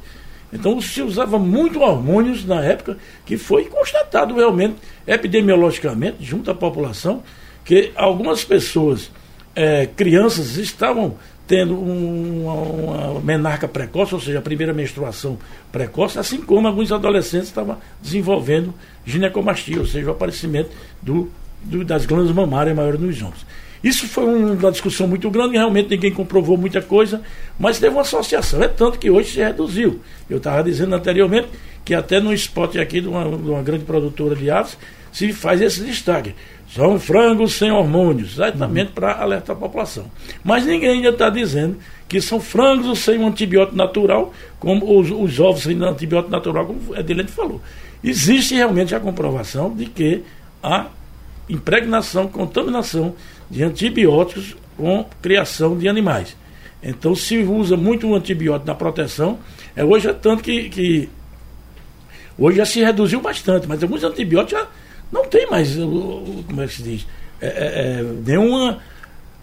[0.54, 4.76] Então se usava muito hormônios na época, que foi constatado realmente,
[5.08, 7.24] epidemiologicamente, junto à população,
[7.64, 9.12] que algumas pessoas,
[9.56, 11.16] é, crianças, estavam
[11.52, 15.38] tendo um, uma, uma, menarca precoce, ou seja, a primeira menstruação
[15.70, 18.74] precoce, assim como alguns adolescentes estavam desenvolvendo
[19.06, 20.70] ginecomastia, ou seja, o aparecimento
[21.02, 21.30] do,
[21.62, 23.46] do das glândulas mamárias maiores nos homens.
[23.84, 27.22] Isso foi uma discussão muito grande, realmente ninguém comprovou muita coisa,
[27.60, 28.64] mas teve uma associação.
[28.64, 30.00] É tanto que hoje se reduziu.
[30.30, 31.50] Eu estava dizendo anteriormente
[31.84, 34.78] que até no spot aqui de uma, de uma, grande produtora de aves
[35.12, 36.34] se faz esse destaque.
[36.74, 38.94] São frangos sem hormônios, exatamente uhum.
[38.94, 40.06] para alertar a população.
[40.42, 45.40] Mas ninguém ainda está dizendo que são frangos sem um antibiótico natural, como os, os
[45.40, 47.62] ovos sem antibiótico natural, como o Edilene falou.
[48.04, 50.24] Existe realmente a comprovação de que
[50.64, 50.88] a
[51.50, 53.16] impregnação, contaminação
[53.50, 56.36] de antibióticos com criação de animais.
[56.82, 59.40] Então se usa muito o antibiótico na proteção.
[59.76, 61.10] É, hoje é tanto que, que
[62.38, 64.68] hoje já se reduziu bastante, mas alguns antibióticos já
[65.12, 67.08] não tem mais, como é que se diz?
[67.42, 68.80] É, é, é nenhuma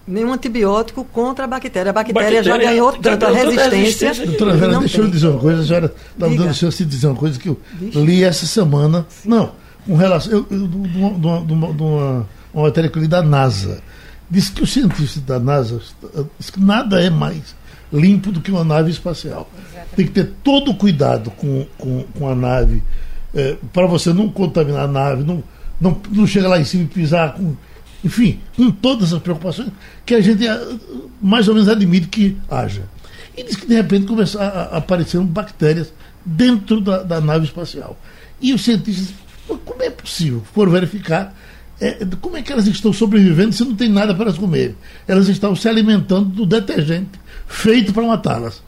[0.07, 1.91] nenhum antibiótico contra a bactéria.
[1.91, 3.71] A bactéria, bactéria já ganhou tanta resistência.
[3.71, 5.05] resistência Doutora Vera, deixa tem.
[5.05, 7.49] eu dizer uma coisa, a senhora está me dando chance de dizer uma coisa que
[7.49, 7.99] eu Vixe.
[8.01, 9.05] li essa semana.
[9.11, 9.29] Sim.
[9.29, 9.53] Não,
[9.87, 13.09] um relação, eu, eu, de, uma, de, uma, de uma, uma matéria que eu li
[13.09, 13.83] da NASA
[14.31, 15.81] Diz que os cientistas da NASA
[16.39, 17.57] diz que nada é mais
[17.91, 19.49] limpo do que uma nave espacial.
[19.59, 19.97] Exatamente.
[19.97, 22.83] Tem que ter todo o cuidado com, com, com a nave,
[23.35, 25.43] é, para você não contaminar a nave, não,
[25.81, 27.55] não, não chegar lá em cima e pisar com.
[28.05, 29.71] Enfim, com todas as preocupações
[30.07, 30.69] que a gente é,
[31.21, 32.83] mais ou menos admite que haja.
[33.37, 35.93] E diz que de repente começaram a, aparecer bactérias
[36.25, 37.99] dentro da, da nave espacial.
[38.41, 39.13] E os cientistas,
[39.65, 40.45] como é possível?
[40.55, 41.35] Foram verificar
[41.81, 44.75] é, como é que elas estão sobrevivendo se não tem nada para elas comer?
[45.07, 47.11] Elas estão se alimentando do detergente
[47.47, 48.63] feito para matá-las.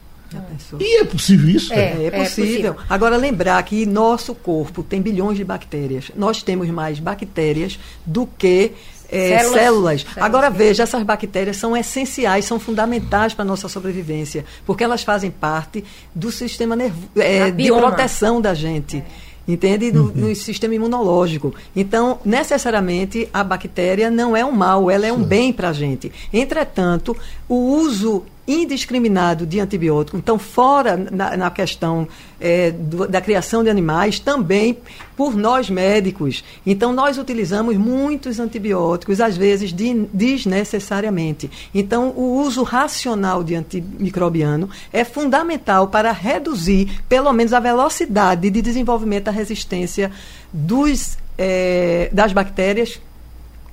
[0.79, 1.73] E é possível isso?
[1.73, 2.75] É, é, é, possível.
[2.89, 6.11] Agora, lembrar que nosso corpo tem bilhões de bactérias.
[6.15, 8.71] Nós temos mais bactérias do que
[9.09, 9.61] é, células.
[9.61, 10.05] células.
[10.15, 15.29] Agora veja, essas bactérias são essenciais, são fundamentais para a nossa sobrevivência, porque elas fazem
[15.29, 15.83] parte
[16.15, 18.97] do sistema nervo, é, de proteção da gente.
[18.97, 19.91] É entende?
[19.91, 20.11] No, uhum.
[20.15, 21.53] no, sistema imunológico.
[21.75, 26.11] Então, necessariamente, a bactéria não é um mal, ela é um bem para a gente.
[26.31, 27.15] Entretanto,
[27.47, 32.07] o uso indiscriminado de antibiótico, então fora na, na questão
[32.39, 34.77] é, do, da criação de animais, também
[35.15, 36.43] por nós médicos.
[36.65, 41.49] Então nós utilizamos muitos antibióticos, às vezes de, desnecessariamente.
[41.73, 48.61] Então o uso racional de antimicrobiano é fundamental para reduzir, pelo menos, a velocidade de
[48.61, 50.11] desenvolvimento da resistência
[50.51, 52.99] dos, é, das bactérias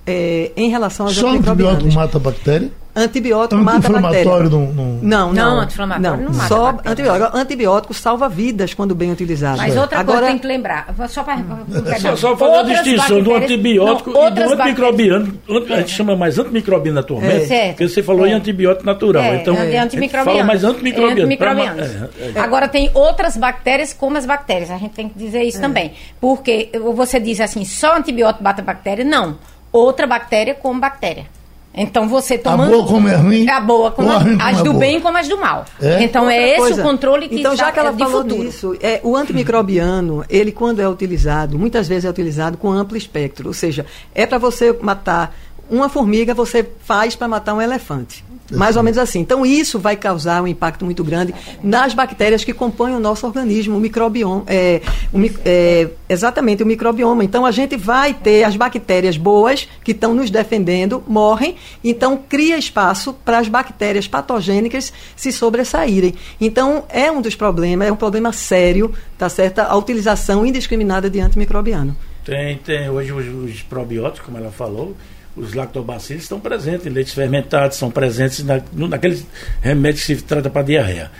[0.08, 2.70] é, em relação aos Só antibiótico mata a bactéria?
[2.96, 4.42] Antibiótico mata a bactéria.
[4.48, 4.98] Não, não...
[5.02, 5.60] não, não.
[5.60, 7.36] anti-inflamatório não, não mata Só antibiótico.
[7.36, 9.58] Antibiótico salva vidas quando bem utilizado.
[9.58, 10.94] Mas outra Agora, coisa tem que lembrar.
[11.08, 11.44] Só para.
[11.86, 15.38] É, só, só fazer a distinção do antibiótico não, e do antimicrobiano.
[15.70, 17.52] A gente chama mais antimicrobiano atualmente.
[17.52, 17.68] É.
[17.68, 18.30] Porque você falou é.
[18.30, 19.22] em antibiótico natural.
[19.22, 20.38] É, então, é antimicrobiano.
[20.38, 21.20] fala mais antimicrobiano.
[21.20, 21.80] antimicrobiano.
[21.82, 22.40] É, é.
[22.40, 24.70] Agora, tem outras bactérias como as bactérias.
[24.70, 25.92] A gente tem que dizer isso também.
[26.20, 29.04] Porque você diz assim, só antibiótico mata bactéria?
[29.04, 29.36] Não
[29.72, 31.26] outra bactéria como bactéria.
[31.74, 32.66] Então você toma.
[32.66, 33.48] A boa como é ruim.
[33.48, 35.64] A boa como, a, ruim as do é bem como as do mal.
[35.80, 36.02] É?
[36.02, 36.82] Então Outra é esse coisa.
[36.82, 38.42] o controle que Então, já que ela é falou futuro.
[38.42, 43.48] disso, é, o antimicrobiano, ele quando é utilizado, muitas vezes é utilizado com amplo espectro.
[43.48, 45.36] Ou seja, é para você matar
[45.70, 48.24] uma formiga, você faz para matar um elefante.
[48.50, 49.20] Mais ou menos assim.
[49.20, 53.76] Então, isso vai causar um impacto muito grande nas bactérias que compõem o nosso organismo,
[53.76, 54.44] o microbioma.
[54.46, 54.80] É,
[55.12, 57.22] o, é, exatamente, o microbioma.
[57.24, 62.56] Então, a gente vai ter as bactérias boas, que estão nos defendendo, morrem, então cria
[62.56, 66.14] espaço para as bactérias patogênicas se sobressaírem.
[66.40, 69.60] Então, é um dos problemas, é um problema sério, tá certo?
[69.60, 71.96] A utilização indiscriminada de antimicrobiano.
[72.24, 74.94] Tem, tem hoje os, os probióticos, como ela falou,
[75.38, 79.24] os lactobacilos estão presentes em leites fermentados, são presentes na, naqueles
[79.60, 81.10] remédios que se trata para diarreia.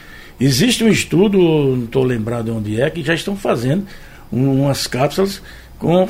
[0.41, 3.87] Existe um estudo, não estou lembrado onde é, que já estão fazendo
[4.31, 5.43] umas cápsulas
[5.79, 6.09] com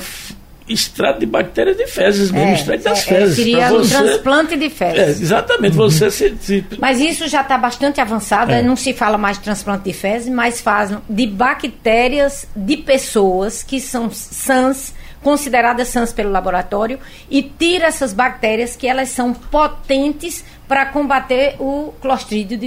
[0.69, 3.37] extrato de bactérias de fezes mesmo, É, extrato das é, fezes.
[3.37, 4.99] seria Pra um você- transplante de fezes.
[4.99, 8.63] É, exatamente, você se, se- Mas isso já está bastante avançado, É.
[8.63, 13.81] não se fala mais de transplante de fezes, mas fazem de bactérias de pessoas que
[13.81, 16.99] são sãs, consideradas sãs pelo laboratório,
[17.31, 22.59] e tira essas bactérias que elas são potentes para combater o Clostridio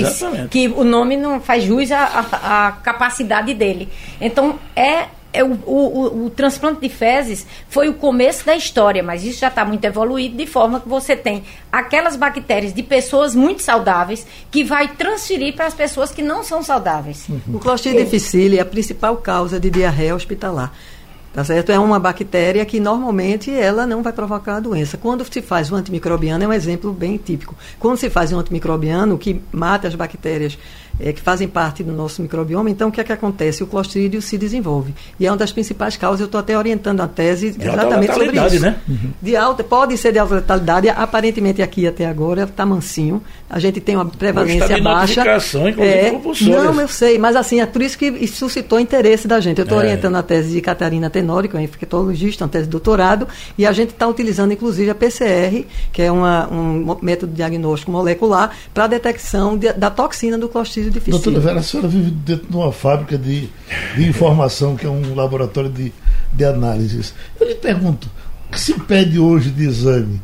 [0.00, 0.48] Exatamente.
[0.48, 3.88] que o nome não faz jus à, à- à capacidade dele.
[4.20, 9.02] Então, é é o, o- o- o transplante de fezes foi o começo da história,
[9.02, 13.34] mas isso já está muito evoluído, de forma que você tem aquelas bactérias de pessoas
[13.34, 17.26] muito saudáveis que vai transferir para as pessoas que não são saudáveis.
[17.52, 20.72] O Clostridium difficile é a principal causa de diarreia hospitalar.
[21.34, 21.72] Tá certo?
[21.72, 24.96] É uma bactéria que normalmente ela não vai provocar a doença.
[24.96, 27.56] Quando se faz o antimicrobiano, é um exemplo bem típico.
[27.76, 30.56] Quando se faz um antimicrobiano que mata as bactérias
[31.00, 33.62] eh, que fazem parte do nosso microbioma, então o que é que acontece?
[33.62, 34.94] O clostrídio se desenvolve.
[35.18, 38.12] E é uma das principais causas, eu estou até orientando a tese De alta exatamente
[38.12, 38.64] sobre letalidade, isso.
[38.64, 38.76] né?
[39.20, 43.22] De alta, pode ser de alta letalidade, aparentemente aqui até agora está mansinho.
[43.48, 45.22] A gente tem uma prevalência tá baixa.
[46.10, 46.64] compulsórias.
[46.64, 49.58] não, eu sei, mas assim, é por isso que isso suscitou interesse da gente.
[49.58, 49.84] Eu estou É.
[49.84, 53.66] orientando a tese de Catarina Tenório, que é uma infectologista, uma tese de doutorado, e
[53.66, 58.84] a gente está utilizando inclusive a PCR, que é uma- um método diagnóstico molecular, para
[58.84, 60.48] a detecção de- da toxina do
[60.84, 61.10] Clostridio difficile.
[61.12, 63.48] Doutora Vera, a senhora vive dentro de uma fábrica de,
[63.96, 65.92] de informação, que é um laboratório de,
[66.32, 67.14] de análises.
[67.40, 68.08] Eu lhe pergunto,
[68.48, 70.20] o que se pede hoje de exame?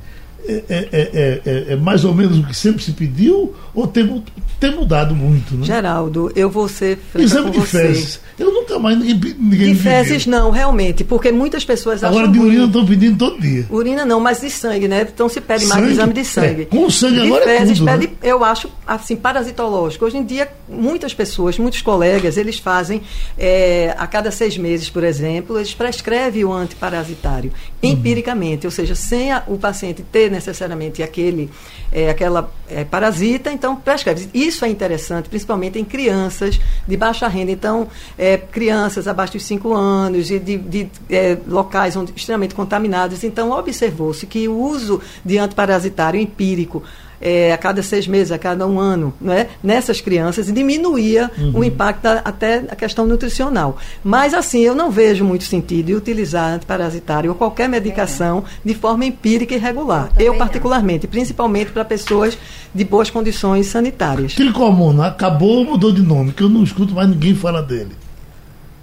[0.49, 4.25] É, é- é- é- é mais ou menos o que sempre se pediu ou tem,
[4.59, 5.55] tem mudado muito?
[5.55, 5.65] Né?
[5.67, 7.87] Geraldo, eu vou ser Exame de você.
[7.87, 8.21] fezes.
[8.39, 8.50] Eu
[8.81, 10.33] mais ninguém, ninguém De fezes pediu.
[10.33, 13.67] não, realmente, porque muitas pessoas Agora de urina estão pedindo todo dia.
[13.71, 15.07] Urina não, mas de sangue, né?
[15.13, 15.93] Então se pede mais Sangue?
[15.93, 16.63] exame de sangue.
[16.63, 17.99] É, com sangue de agora é fezes tudo, né?
[17.99, 20.05] pede, eu acho, assim, parasitológico.
[20.05, 23.03] Hoje em dia, muitas pessoas, muitos colegas, eles fazem,
[23.39, 27.91] é, a cada seis meses, por exemplo, eles prescrevem o antiparasitário, Uhum.
[27.91, 31.51] empiricamente, ou seja, sem a- o paciente ter necessariamente aquele,
[31.93, 34.29] é, aquela é, parasita, então prescreve.
[34.33, 37.51] Isso é interessante, principalmente em crianças de baixa renda.
[37.51, 43.25] Então, é, crianças abaixo dos 5 anos e de, de, é, locais onde, extremamente contaminados.
[43.25, 46.83] Então, observou-se que o uso de antiparasitário empírico
[47.21, 49.49] é, a cada seis meses, a cada um ano, não é?
[49.63, 53.77] nessas crianças, diminuía o impacto da- até a questão nutricional.
[54.03, 59.05] Mas, assim, eu não vejo muito sentido em utilizar antiparasitário ou qualquer medicação de forma
[59.05, 60.11] empírica e regular.
[60.19, 60.39] Eu, não.
[60.39, 62.39] particularmente, principalmente para pessoas
[62.75, 64.35] de boas condições sanitárias.
[64.35, 67.91] Tricomona acabou ou mudou de nome, que eu não escuto mais ninguém falar dele.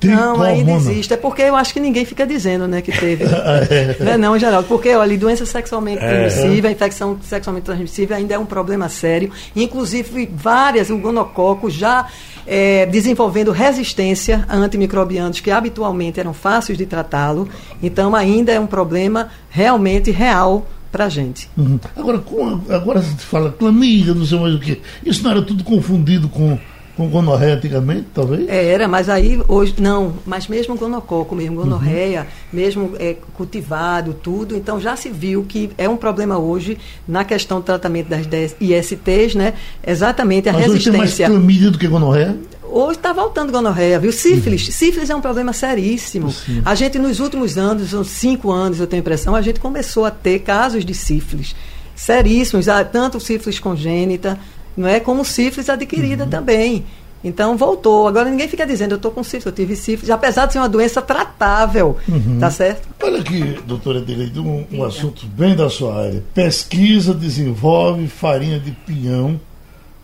[0.04, 1.14] Não, ainda existe.
[1.14, 3.26] É porque eu acho que ninguém fica dizendo né, que teve.
[4.00, 4.68] Não é não, Geraldo?
[4.68, 9.32] Porque, olha, doença sexualmente transmissível, a infecção sexualmente transmissível ainda é um problema sério.
[9.56, 12.08] Inclusive, várias, o gonococo já
[12.46, 17.50] é, desenvolvendo resistência a antimicrobianos que habitualmente eram fáceis de tratá-lo.
[17.82, 21.50] Então, ainda é um problema realmente real para a gente.
[21.58, 21.80] Uhum.
[21.96, 22.24] Agora,
[22.70, 24.82] agora se fala clamídia, não sei mais o que.
[25.06, 26.58] Isso não era tudo confundido com,
[26.98, 28.50] com gonorreia antigamente, talvez?
[28.50, 34.58] É, Era, mas aí hoje não, mas mesmo gonococo, mesmo gonorreia, mesmo é, cultivado, tudo,
[34.58, 38.56] então já se viu que é um problema hoje na questão do tratamento das 10
[38.60, 39.54] ISTs, né?
[39.86, 41.28] Exatamente a Mas hoje tem mais resistência.
[41.30, 42.36] clamídia do que gonorreia?
[42.64, 44.12] Hoje está voltando gonorreia, viu?
[44.12, 44.74] Sífilis.
[44.74, 46.32] Sífilis é um problema seríssimo.
[46.32, 46.62] Sim.
[46.66, 50.04] A gente, nos últimos anos, uns cinco anos, eu tenho a impressão, a gente começou
[50.04, 51.56] a ter casos de sífilis
[51.98, 54.40] seríssimos, ah, tanto sífilis congênita,
[54.78, 55.00] não é?
[55.00, 56.86] Como sífilis adquirida também.
[57.24, 58.08] Então voltou.
[58.08, 60.70] Agora ninguém fica dizendo, eu estou com sífilis, eu tive sífilis, apesar de ser uma
[60.70, 61.98] doença tratável,
[62.40, 62.88] tá certo?
[63.02, 66.24] Olha aqui, doutora Adelaide, um, um assunto bem da sua área.
[66.34, 69.40] Pesquisa desenvolve farinha de pinhão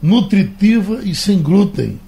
[0.01, 1.99] nutritiva e sem glúten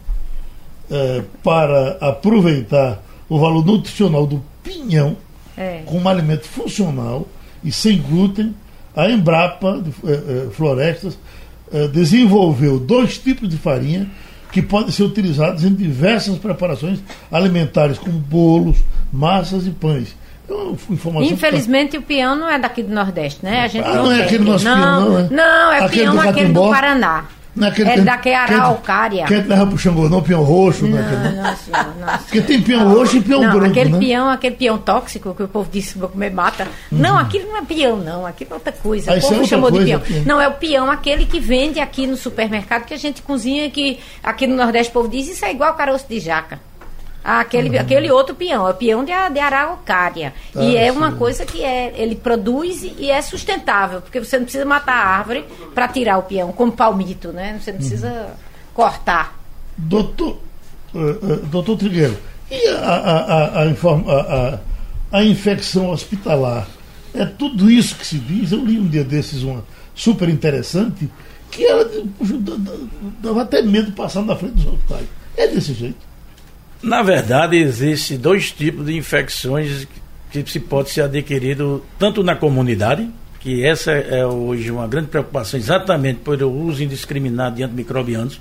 [0.91, 5.15] eh, para aproveitar o valor nutricional do pinhão
[5.57, 5.83] É.
[5.85, 7.25] como um alimento funcional
[7.63, 8.53] e sem glúten.
[8.95, 11.17] A Embrapa de, eh, eh, Florestas
[11.91, 14.07] desenvolveu dois tipos de farinha
[14.51, 16.99] que podem ser utilizados em diversas preparações
[17.31, 18.77] alimentares, como bolos,
[19.11, 20.15] massas e pães.
[20.49, 20.53] É
[20.93, 23.61] informação que tá- Infelizmente o peão não é daqui do Nordeste, né?
[23.63, 24.25] A gente Ah, não é tem.
[24.25, 25.29] aquele nosso não, peão, não, é?
[25.31, 27.25] Não, é Aquele peão do aquele do Paraná.
[27.55, 29.25] Não é é que- daqui a que- Araucária.
[29.25, 30.99] Que gente leva pro Xangô, não, peão roxo, né?
[31.01, 32.17] Não, aquele- não, senhor, não.
[32.17, 33.99] Porque tem peão roxo e peão não, branco, aquele né?
[33.99, 36.67] peão, aquele peão tóxico que o povo disse vou comer mata.
[36.91, 38.25] Não, aquilo não é peão, não.
[38.25, 39.11] Aquilo é outra coisa.
[39.11, 40.01] Ah, o é povo outra chamou coisa, de peão.
[40.01, 40.23] peão.
[40.25, 43.99] Não, é o peão, aquele que vende aqui no supermercado, que a gente cozinha, que
[44.21, 46.59] aqui no Nordeste o povo diz, isso é igual caroço de jaca.
[47.27, 50.31] Aquele, aquele outro peão, é o peão de, a- de araucária.
[50.55, 51.17] Ah, e é uma sim.
[51.17, 55.43] coisa que é, ele produz e é sustentável, porque você não precisa matar a árvore
[55.73, 57.59] para tirar o peão, como palmito, né?
[57.59, 58.27] Você não precisa
[58.75, 59.39] cortar.
[59.75, 60.37] Doutor,
[60.93, 62.15] eh, doutor Trigueiro,
[62.51, 64.59] e a, a, a, a, informa- a, a-
[65.19, 66.67] a infecção hospitalar.
[67.13, 68.51] É tudo isso que se diz.
[68.51, 69.63] Eu li um dia desses uma
[69.95, 71.09] super interessante
[71.49, 71.89] que ela
[73.21, 75.07] dava até medo de passar na frente dos hospitais.
[75.37, 75.97] É desse jeito.
[76.81, 79.87] Na verdade, existe dois tipos de infecções
[80.29, 83.07] que se pode ser adquirido tanto na comunidade,
[83.39, 88.39] que essa é hoje uma grande preocupação exatamente pelo uso indiscriminado de antimicrobianos,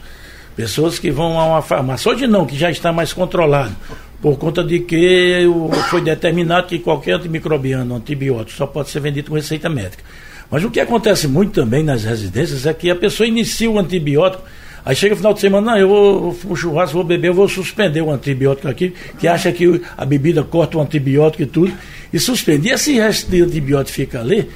[0.56, 3.74] pessoas que vão a uma farmácia, hoje não, que já está mais controlado,
[4.20, 5.44] por conta de que
[5.90, 10.02] foi determinado que qualquer antimicrobiano, antibiótico, só pode ser vendido com receita médica.
[10.50, 14.42] Mas o que acontece muito também nas residências é que a pessoa inicia o antibiótico,
[14.84, 17.48] aí chega no final de semana, não, eu vou pro churrasco, vou beber, eu vou
[17.48, 21.72] suspender o antibiótico aqui, que acha que a bebida corta o antibiótico e tudo,
[22.12, 22.68] e suspende.
[22.68, 24.48] E esse resto de antibiótico fica ali,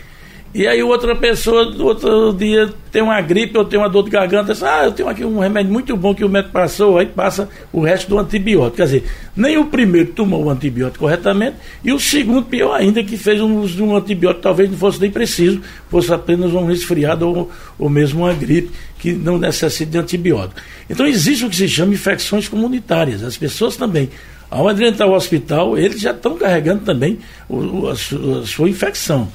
[0.55, 4.53] e aí outra pessoa, outro dia, tem uma gripe ou tem uma dor de garganta,
[4.53, 7.49] diz, ah, eu tenho aqui um remédio muito bom que o médico passou, aí passa
[7.72, 8.76] o resto do antibiótico.
[8.78, 9.05] Quer dizer,
[9.36, 13.61] nem o primeiro tomou o antibiótico corretamente, e o segundo, pior ainda, que fez um
[13.61, 17.90] uso de um antibiótico talvez não fosse nem preciso, fosse apenas um resfriado ou, ou
[17.90, 20.61] mesmo uma gripe que não necessita de antibiótico.
[20.88, 23.22] Então existe o que se chama infecções comunitárias.
[23.22, 24.09] As pessoas também
[24.51, 27.18] ao entrar ao hospital, eles já estão carregando também
[27.49, 29.28] o, a, a, sua infecção.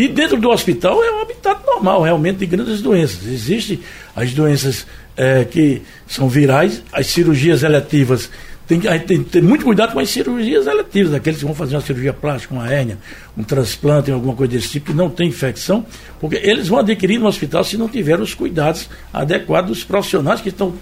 [0.00, 3.26] E dentro do hospital é um habitat normal, realmente, de grandes doenças.
[3.26, 3.80] Existem
[4.16, 8.30] as doenças é, que são virais, as cirurgias eletivas.
[8.66, 11.82] Tem, tem que ter muito cuidado com as cirurgias eletivas, aqueles que vão fazer uma
[11.82, 12.96] cirurgia plástica, uma hérnia,
[13.36, 15.84] um transplante, alguma coisa desse tipo, que não tem infecção,
[16.18, 20.48] porque eles vão adquirir no hospital se não tiver os cuidados adequados dos profissionais que
[20.48, 20.72] estão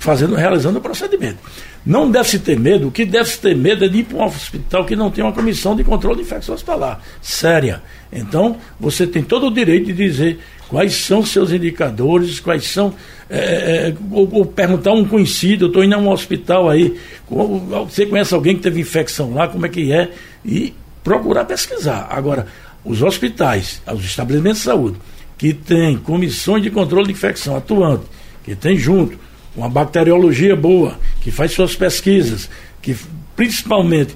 [0.00, 1.38] fazendo, realizando o procedimento.
[1.84, 4.18] Não deve se ter medo, o que deve se ter medo é de ir para
[4.18, 7.82] um hospital que não tem uma comissão de controle de infecção hospitalar, séria.
[8.10, 12.94] Então, você tem todo o direito de dizer quais são seus indicadores, quais são.
[13.28, 16.98] É, é, ou, ou, perguntar a um conhecido, eu estou indo a um hospital aí,
[17.28, 20.10] você conhece alguém que teve infecção lá, como é que é?
[20.44, 20.74] E
[21.04, 22.08] procurar pesquisar.
[22.10, 22.46] Agora,
[22.84, 24.96] os hospitais, os estabelecimentos de saúde,
[25.36, 28.04] que têm comissões de controle de infecção atuante,
[28.44, 32.48] que tem junto uma bacteriologia boa, que faz suas pesquisas,
[32.80, 32.96] que
[33.34, 34.14] principalmente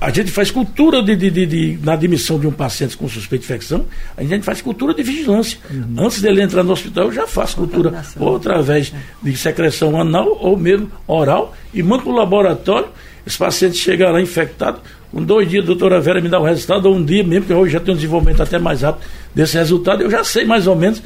[0.00, 3.44] a gente faz cultura de, de, de, de, na admissão de um paciente com suspeita
[3.44, 3.84] de infecção,
[4.16, 5.58] a gente faz cultura de vigilância.
[5.70, 6.06] Uhum.
[6.06, 10.56] Antes dele entrar no hospital, eu já faço cultura ou através de secreção anal ou
[10.56, 12.88] mesmo oral e mando para o laboratório.
[13.26, 14.80] Esse paciente chega lá infectado,
[15.12, 17.52] com dois dias a doutora Vera me dá o resultado, ou um dia mesmo, porque
[17.52, 19.04] hoje já tem um desenvolvimento até mais rápido
[19.34, 21.02] desse resultado, eu já sei mais ou menos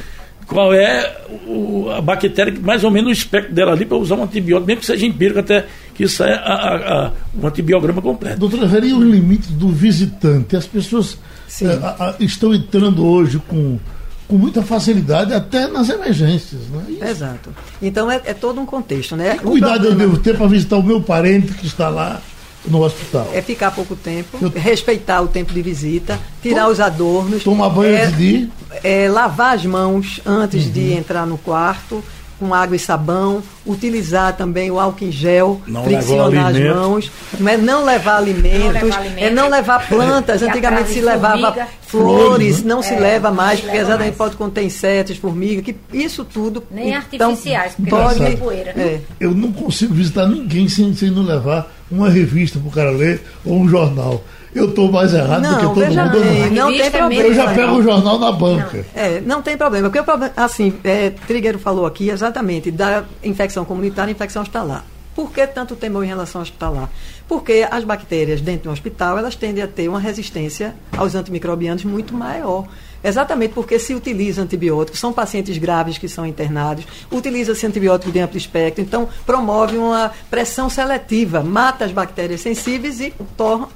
[0.47, 1.17] qual é
[1.47, 4.81] o, a bactéria, mais ou menos o espectro dela ali, para usar um antibiótico, mesmo
[4.81, 8.39] que seja empírico, até que saia a, a, a, um antibiograma completo.
[8.41, 10.57] Doutora, veria os limites do visitante?
[10.57, 11.19] As pessoas
[11.63, 13.79] é, estão entrando hoje com,
[14.27, 16.61] com muita facilidade, até nas emergências.
[16.69, 17.09] Né?
[17.09, 17.51] Exato.
[17.81, 19.17] Então é, é, todo um contexto.
[19.17, 19.37] Né?
[19.37, 20.03] Que cuidado problema...
[20.03, 22.21] eu devo ter para visitar o meu parente que está lá
[22.67, 23.29] no hospital?
[23.33, 24.51] É ficar pouco tempo, eu...
[24.51, 26.73] respeitar o tempo de visita, tirar Tom...
[26.73, 27.43] os adornos.
[27.43, 28.49] Tomar banho é, antes de
[28.83, 30.73] é, lavar as mãos antes uhum.
[30.73, 32.03] de entrar no quarto
[32.39, 37.49] com água e sabão, utilizar também o álcool em gel, não friccionar as mãos, não
[37.49, 40.43] é não levar alimentos, não levar alimentos é não levar plantas.
[40.43, 44.17] Antigamente se levava formiga, flores, não é, se leva mais, porque exatamente mais.
[44.17, 46.63] pode conter insetos, formiga, que isso tudo.
[46.71, 48.71] Nem então, artificiais, porque pode, poeira.
[48.73, 49.01] É.
[49.21, 53.23] Eu não consigo visitar ninguém sem, sem não levar uma revista para o cara ler
[53.45, 54.23] ou um jornal
[54.55, 56.21] eu estou mais errado não, do que todo veja mundo.
[56.21, 57.23] Bem, não, tem problema.
[57.23, 58.87] Eu já pego o jornal na banca.
[58.95, 59.89] Não, é, não tem problema.
[59.89, 64.85] Porque o problema, assim, é, Trigueiro falou aqui exatamente da infecção comunitária e infecção hospitalar.
[65.15, 66.89] Por que tanto temor em relação ao hospitalar?
[67.29, 72.15] Porque as bactérias dentro do hospital, elas tendem a ter uma resistência aos antimicrobianos muito
[72.15, 72.67] maior.
[73.05, 78.39] Exatamente porque se utiliza antibióticos, são pacientes graves que são internados, utiliza-se antibiótico de amplo
[78.39, 83.13] espectro, então promove uma pressão seletiva, mata as bactérias sensíveis e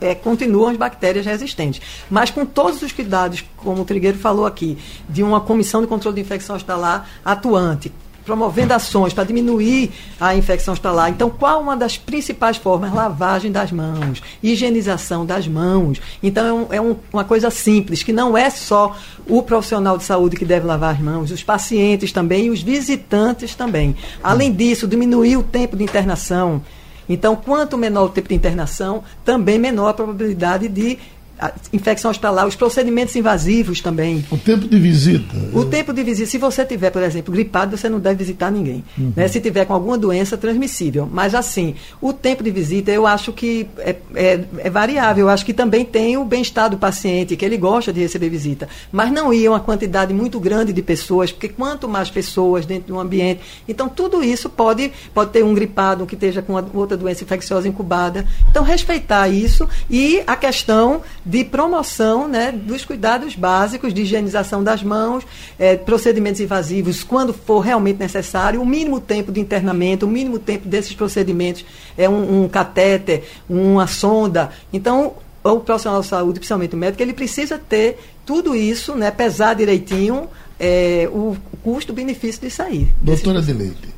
[0.01, 1.83] é, continuam as bactérias resistentes.
[2.09, 6.15] Mas com todos os cuidados, como o Trigueiro falou aqui, de uma comissão de controle
[6.15, 7.93] de infecção hospitalar atuante,
[8.29, 11.09] promovendo ações para diminuir a infecção hospitalar.
[11.09, 12.93] Então, qual uma das principais formas?
[12.93, 15.99] Lavagem das mãos, higienização das mãos.
[16.23, 18.95] Então, é, um, é um, uma coisa simples, que não é só
[19.27, 23.55] o profissional de saúde que deve lavar as mãos, os pacientes também e os visitantes
[23.55, 23.97] também.
[24.23, 26.61] Além disso, diminuir o tempo de internação.
[27.09, 30.99] Então, quanto menor o tempo de internação, também menor a probabilidade de
[31.39, 34.25] a infecção hospitalar, os procedimentos invasivos também.
[34.31, 35.37] O tempo de visita.
[35.53, 36.29] O tempo de visita.
[36.29, 38.85] Se você tiver, por exemplo, gripado, você não deve visitar ninguém.
[38.99, 39.13] Uhum.
[39.15, 39.29] Né?
[39.29, 41.09] Se tiver com alguma doença transmissível.
[41.11, 45.27] Mas, assim, o tempo de visita, eu acho que é, é, é variável.
[45.27, 48.69] Eu acho que também tem o bem-estar do paciente, que ele gosta de receber visita.
[48.91, 52.93] Mas não ia uma quantidade muito grande de pessoas, porque quanto mais pessoas dentro de
[52.93, 53.41] um ambiente.
[53.69, 58.27] Então, tudo isso pode, pode ter um gripado que esteja com outra doença infecciosa incubada.
[58.51, 64.83] Então, respeitar isso e a questão de promoção né, dos cuidados básicos de higienização das
[64.83, 65.25] mãos,
[65.59, 70.67] é, procedimentos invasivos quando for realmente necessário, o mínimo tempo de internamento, o mínimo tempo
[70.67, 71.67] desses procedimentos
[71.99, 74.51] é um, um catéter, uma sonda.
[74.73, 79.55] Então, o profissional de saúde, principalmente o médico, ele precisa ter tudo isso, né, pesar
[79.55, 82.89] direitinho é, o custo-benefício de sair.
[83.03, 83.89] Doutora Leite,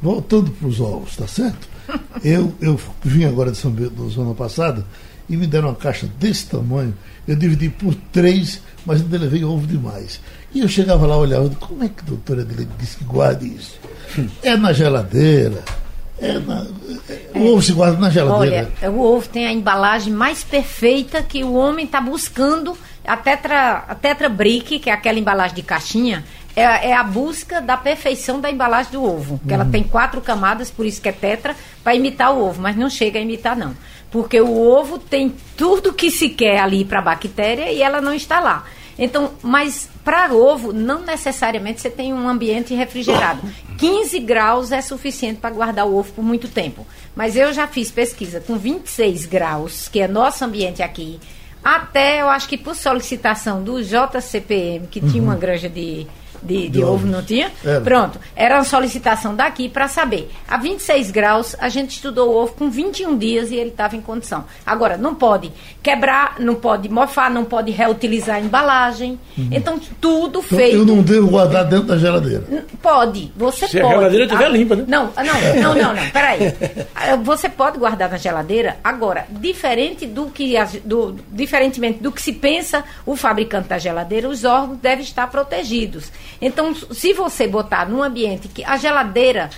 [0.00, 1.68] voltando para os ovos, tá certo?
[2.22, 4.84] Eu, eu vim agora de São Bento semana passada
[5.28, 6.94] e me deram uma caixa desse tamanho.
[7.26, 10.20] Eu dividi por três, mas ainda levei ovo demais.
[10.54, 13.78] E eu chegava lá, olhava, como é que a doutora Adelaide disse que guarde isso?
[14.42, 15.62] É na geladeira,
[16.20, 16.66] é na,
[17.08, 18.70] é, o ovo se guarda na geladeira.
[18.80, 22.76] Olha, o ovo tem a embalagem mais perfeita que o homem está buscando.
[23.06, 26.24] A tetra, a tetra Brick, que é aquela embalagem de caixinha,
[26.56, 29.38] é, é, a busca da perfeição da embalagem do ovo.
[29.38, 29.60] Que uhum.
[29.60, 31.54] ela tem quatro camadas, por isso que é tetra,
[31.84, 33.74] para imitar o ovo, mas não chega a imitar, não.
[34.10, 38.14] Porque o ovo tem tudo que se quer ali para a bactéria e ela não
[38.14, 38.64] está lá.
[38.98, 43.42] Então, mas para ovo, não necessariamente você tem um ambiente refrigerado.
[43.78, 46.86] 15 graus é suficiente para guardar o ovo por muito tempo.
[47.14, 51.20] Mas eu já fiz pesquisa com 26 graus, que é nosso ambiente aqui,
[51.62, 55.08] até eu acho que por solicitação do JCPM, que uhum.
[55.08, 56.06] tinha uma granja de
[56.42, 57.50] de, de ovo, não tinha?
[57.64, 57.80] Era.
[57.80, 58.18] Pronto.
[58.34, 60.30] Era uma solicitação daqui para saber.
[60.46, 64.00] A 26 graus, a gente estudou o ovo com 21 dias e ele estava em
[64.00, 64.44] condição.
[64.64, 69.18] Agora, não pode quebrar, não pode mofar, não pode reutilizar a embalagem.
[69.36, 69.48] Uhum.
[69.50, 70.76] Então, tudo então, feito.
[70.76, 72.44] Eu não devo guardar dentro da geladeira.
[72.82, 73.88] Pode, você Se pode.
[73.88, 74.84] Se a geladeira estiver ah, limpa, né?
[74.86, 76.54] Não, ah, não, não, não, não, peraí.
[76.94, 82.32] Ah, você pode guardar na geladeira, agora, diferente do que, do, diferentemente do que se
[82.32, 86.10] pensa o fabricante da geladeira, os órgãos devem estar protegidos.
[86.40, 89.50] Então, se você botar num ambiente que a geladeira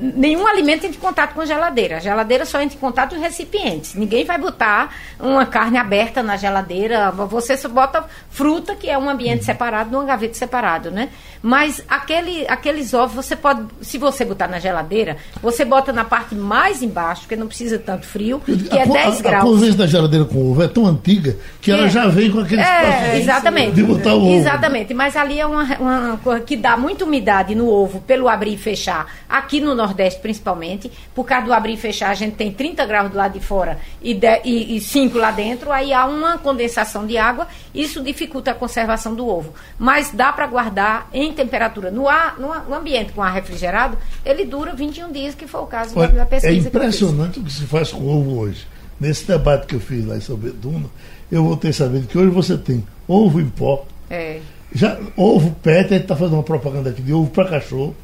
[0.00, 1.98] nenhum alimento entra em contato com a geladeira.
[1.98, 3.94] A geladeira só entra em contato com recipientes.
[3.94, 7.10] Ninguém vai botar uma carne aberta na geladeira.
[7.10, 11.10] Você só bota fruta, que é um ambiente separado, numa gaveta separado, né?
[11.42, 16.34] Mas aquele, aqueles ovos, você pode, se você botar na geladeira, você bota na parte
[16.34, 19.44] mais embaixo, porque não precisa tanto frio, que a, é 10 a, graus.
[19.44, 21.74] A convivência da geladeira com ovo é tão antiga que é.
[21.74, 23.74] ela já vem com aqueles é, exatamente.
[23.74, 24.34] de botar o ovo.
[24.34, 24.92] Exatamente.
[24.92, 28.58] Mas ali é uma, uma coisa que dá muita umidade no ovo pelo abrir e
[28.58, 29.06] fechar.
[29.28, 29.89] Aqui no Nordeste,
[30.20, 33.44] principalmente, por causa do abrir e fechar, a gente tem 30 graus do lado de
[33.44, 38.02] fora e, de, e, e 5 lá dentro, aí há uma condensação de água, isso
[38.02, 39.54] dificulta a conservação do ovo.
[39.78, 44.44] Mas dá para guardar em temperatura no ar, no, no, ambiente com ar refrigerado, ele
[44.44, 46.52] dura 21 dias, que foi o caso Olha, da pesquisa.
[46.52, 48.66] É impressionante o que se faz com ovo hoje.
[48.98, 50.86] Nesse debate que eu fiz lá em São Beduna,
[51.32, 53.86] eu voltei sabendo que hoje você tem ovo em pó.
[54.10, 54.40] É.
[54.72, 57.96] Já, ovo pet, a gente está fazendo uma propaganda aqui de ovo para cachorro.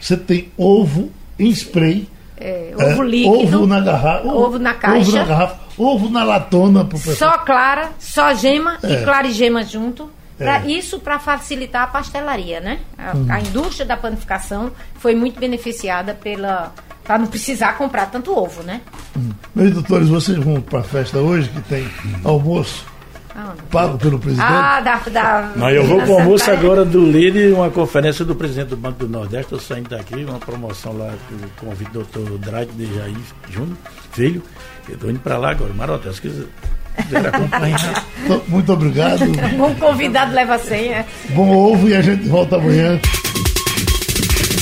[0.00, 2.08] Você tem ovo em spray.
[2.38, 3.56] É, ovo é, líquido.
[3.58, 4.26] Ovo na garrafa.
[4.26, 5.08] Ovo, ovo, na caixa.
[5.08, 5.58] Ovo na garrafa.
[5.78, 6.84] Ovo na latona.
[6.84, 8.92] Pro só clara, só gema é.
[8.92, 10.10] e clarigema junto.
[10.36, 10.70] Pra, é.
[10.70, 12.80] Isso para facilitar a pastelaria, né?
[12.98, 13.26] A, uhum.
[13.30, 16.72] a, indústria da panificação foi muito beneficiada pela
[17.02, 18.80] para não precisar comprar tanto ovo, né?
[19.14, 19.30] Uhum.
[19.54, 21.88] Meus doutores, vocês vão para a festa hoje que tem
[22.24, 22.84] almoço
[23.70, 24.48] pago pelo presidente?
[24.48, 24.96] Ah, da.
[25.10, 28.76] da não, eu vou com o almoço agora do Lili, uma conferência do presidente do
[28.76, 29.54] Banco do Nordeste.
[29.54, 33.16] Estou saindo daqui, uma promoção lá que eu convido o doutor Drake de Jair
[33.50, 33.76] Júnior,
[34.12, 34.42] filho.
[34.88, 36.46] Eu estou indo para lá agora, Marotel, se quiser.
[38.48, 39.20] Muito obrigado.
[39.56, 41.04] Bom convidado leva a senha.
[41.30, 42.98] Bom ovo e a gente volta amanhã.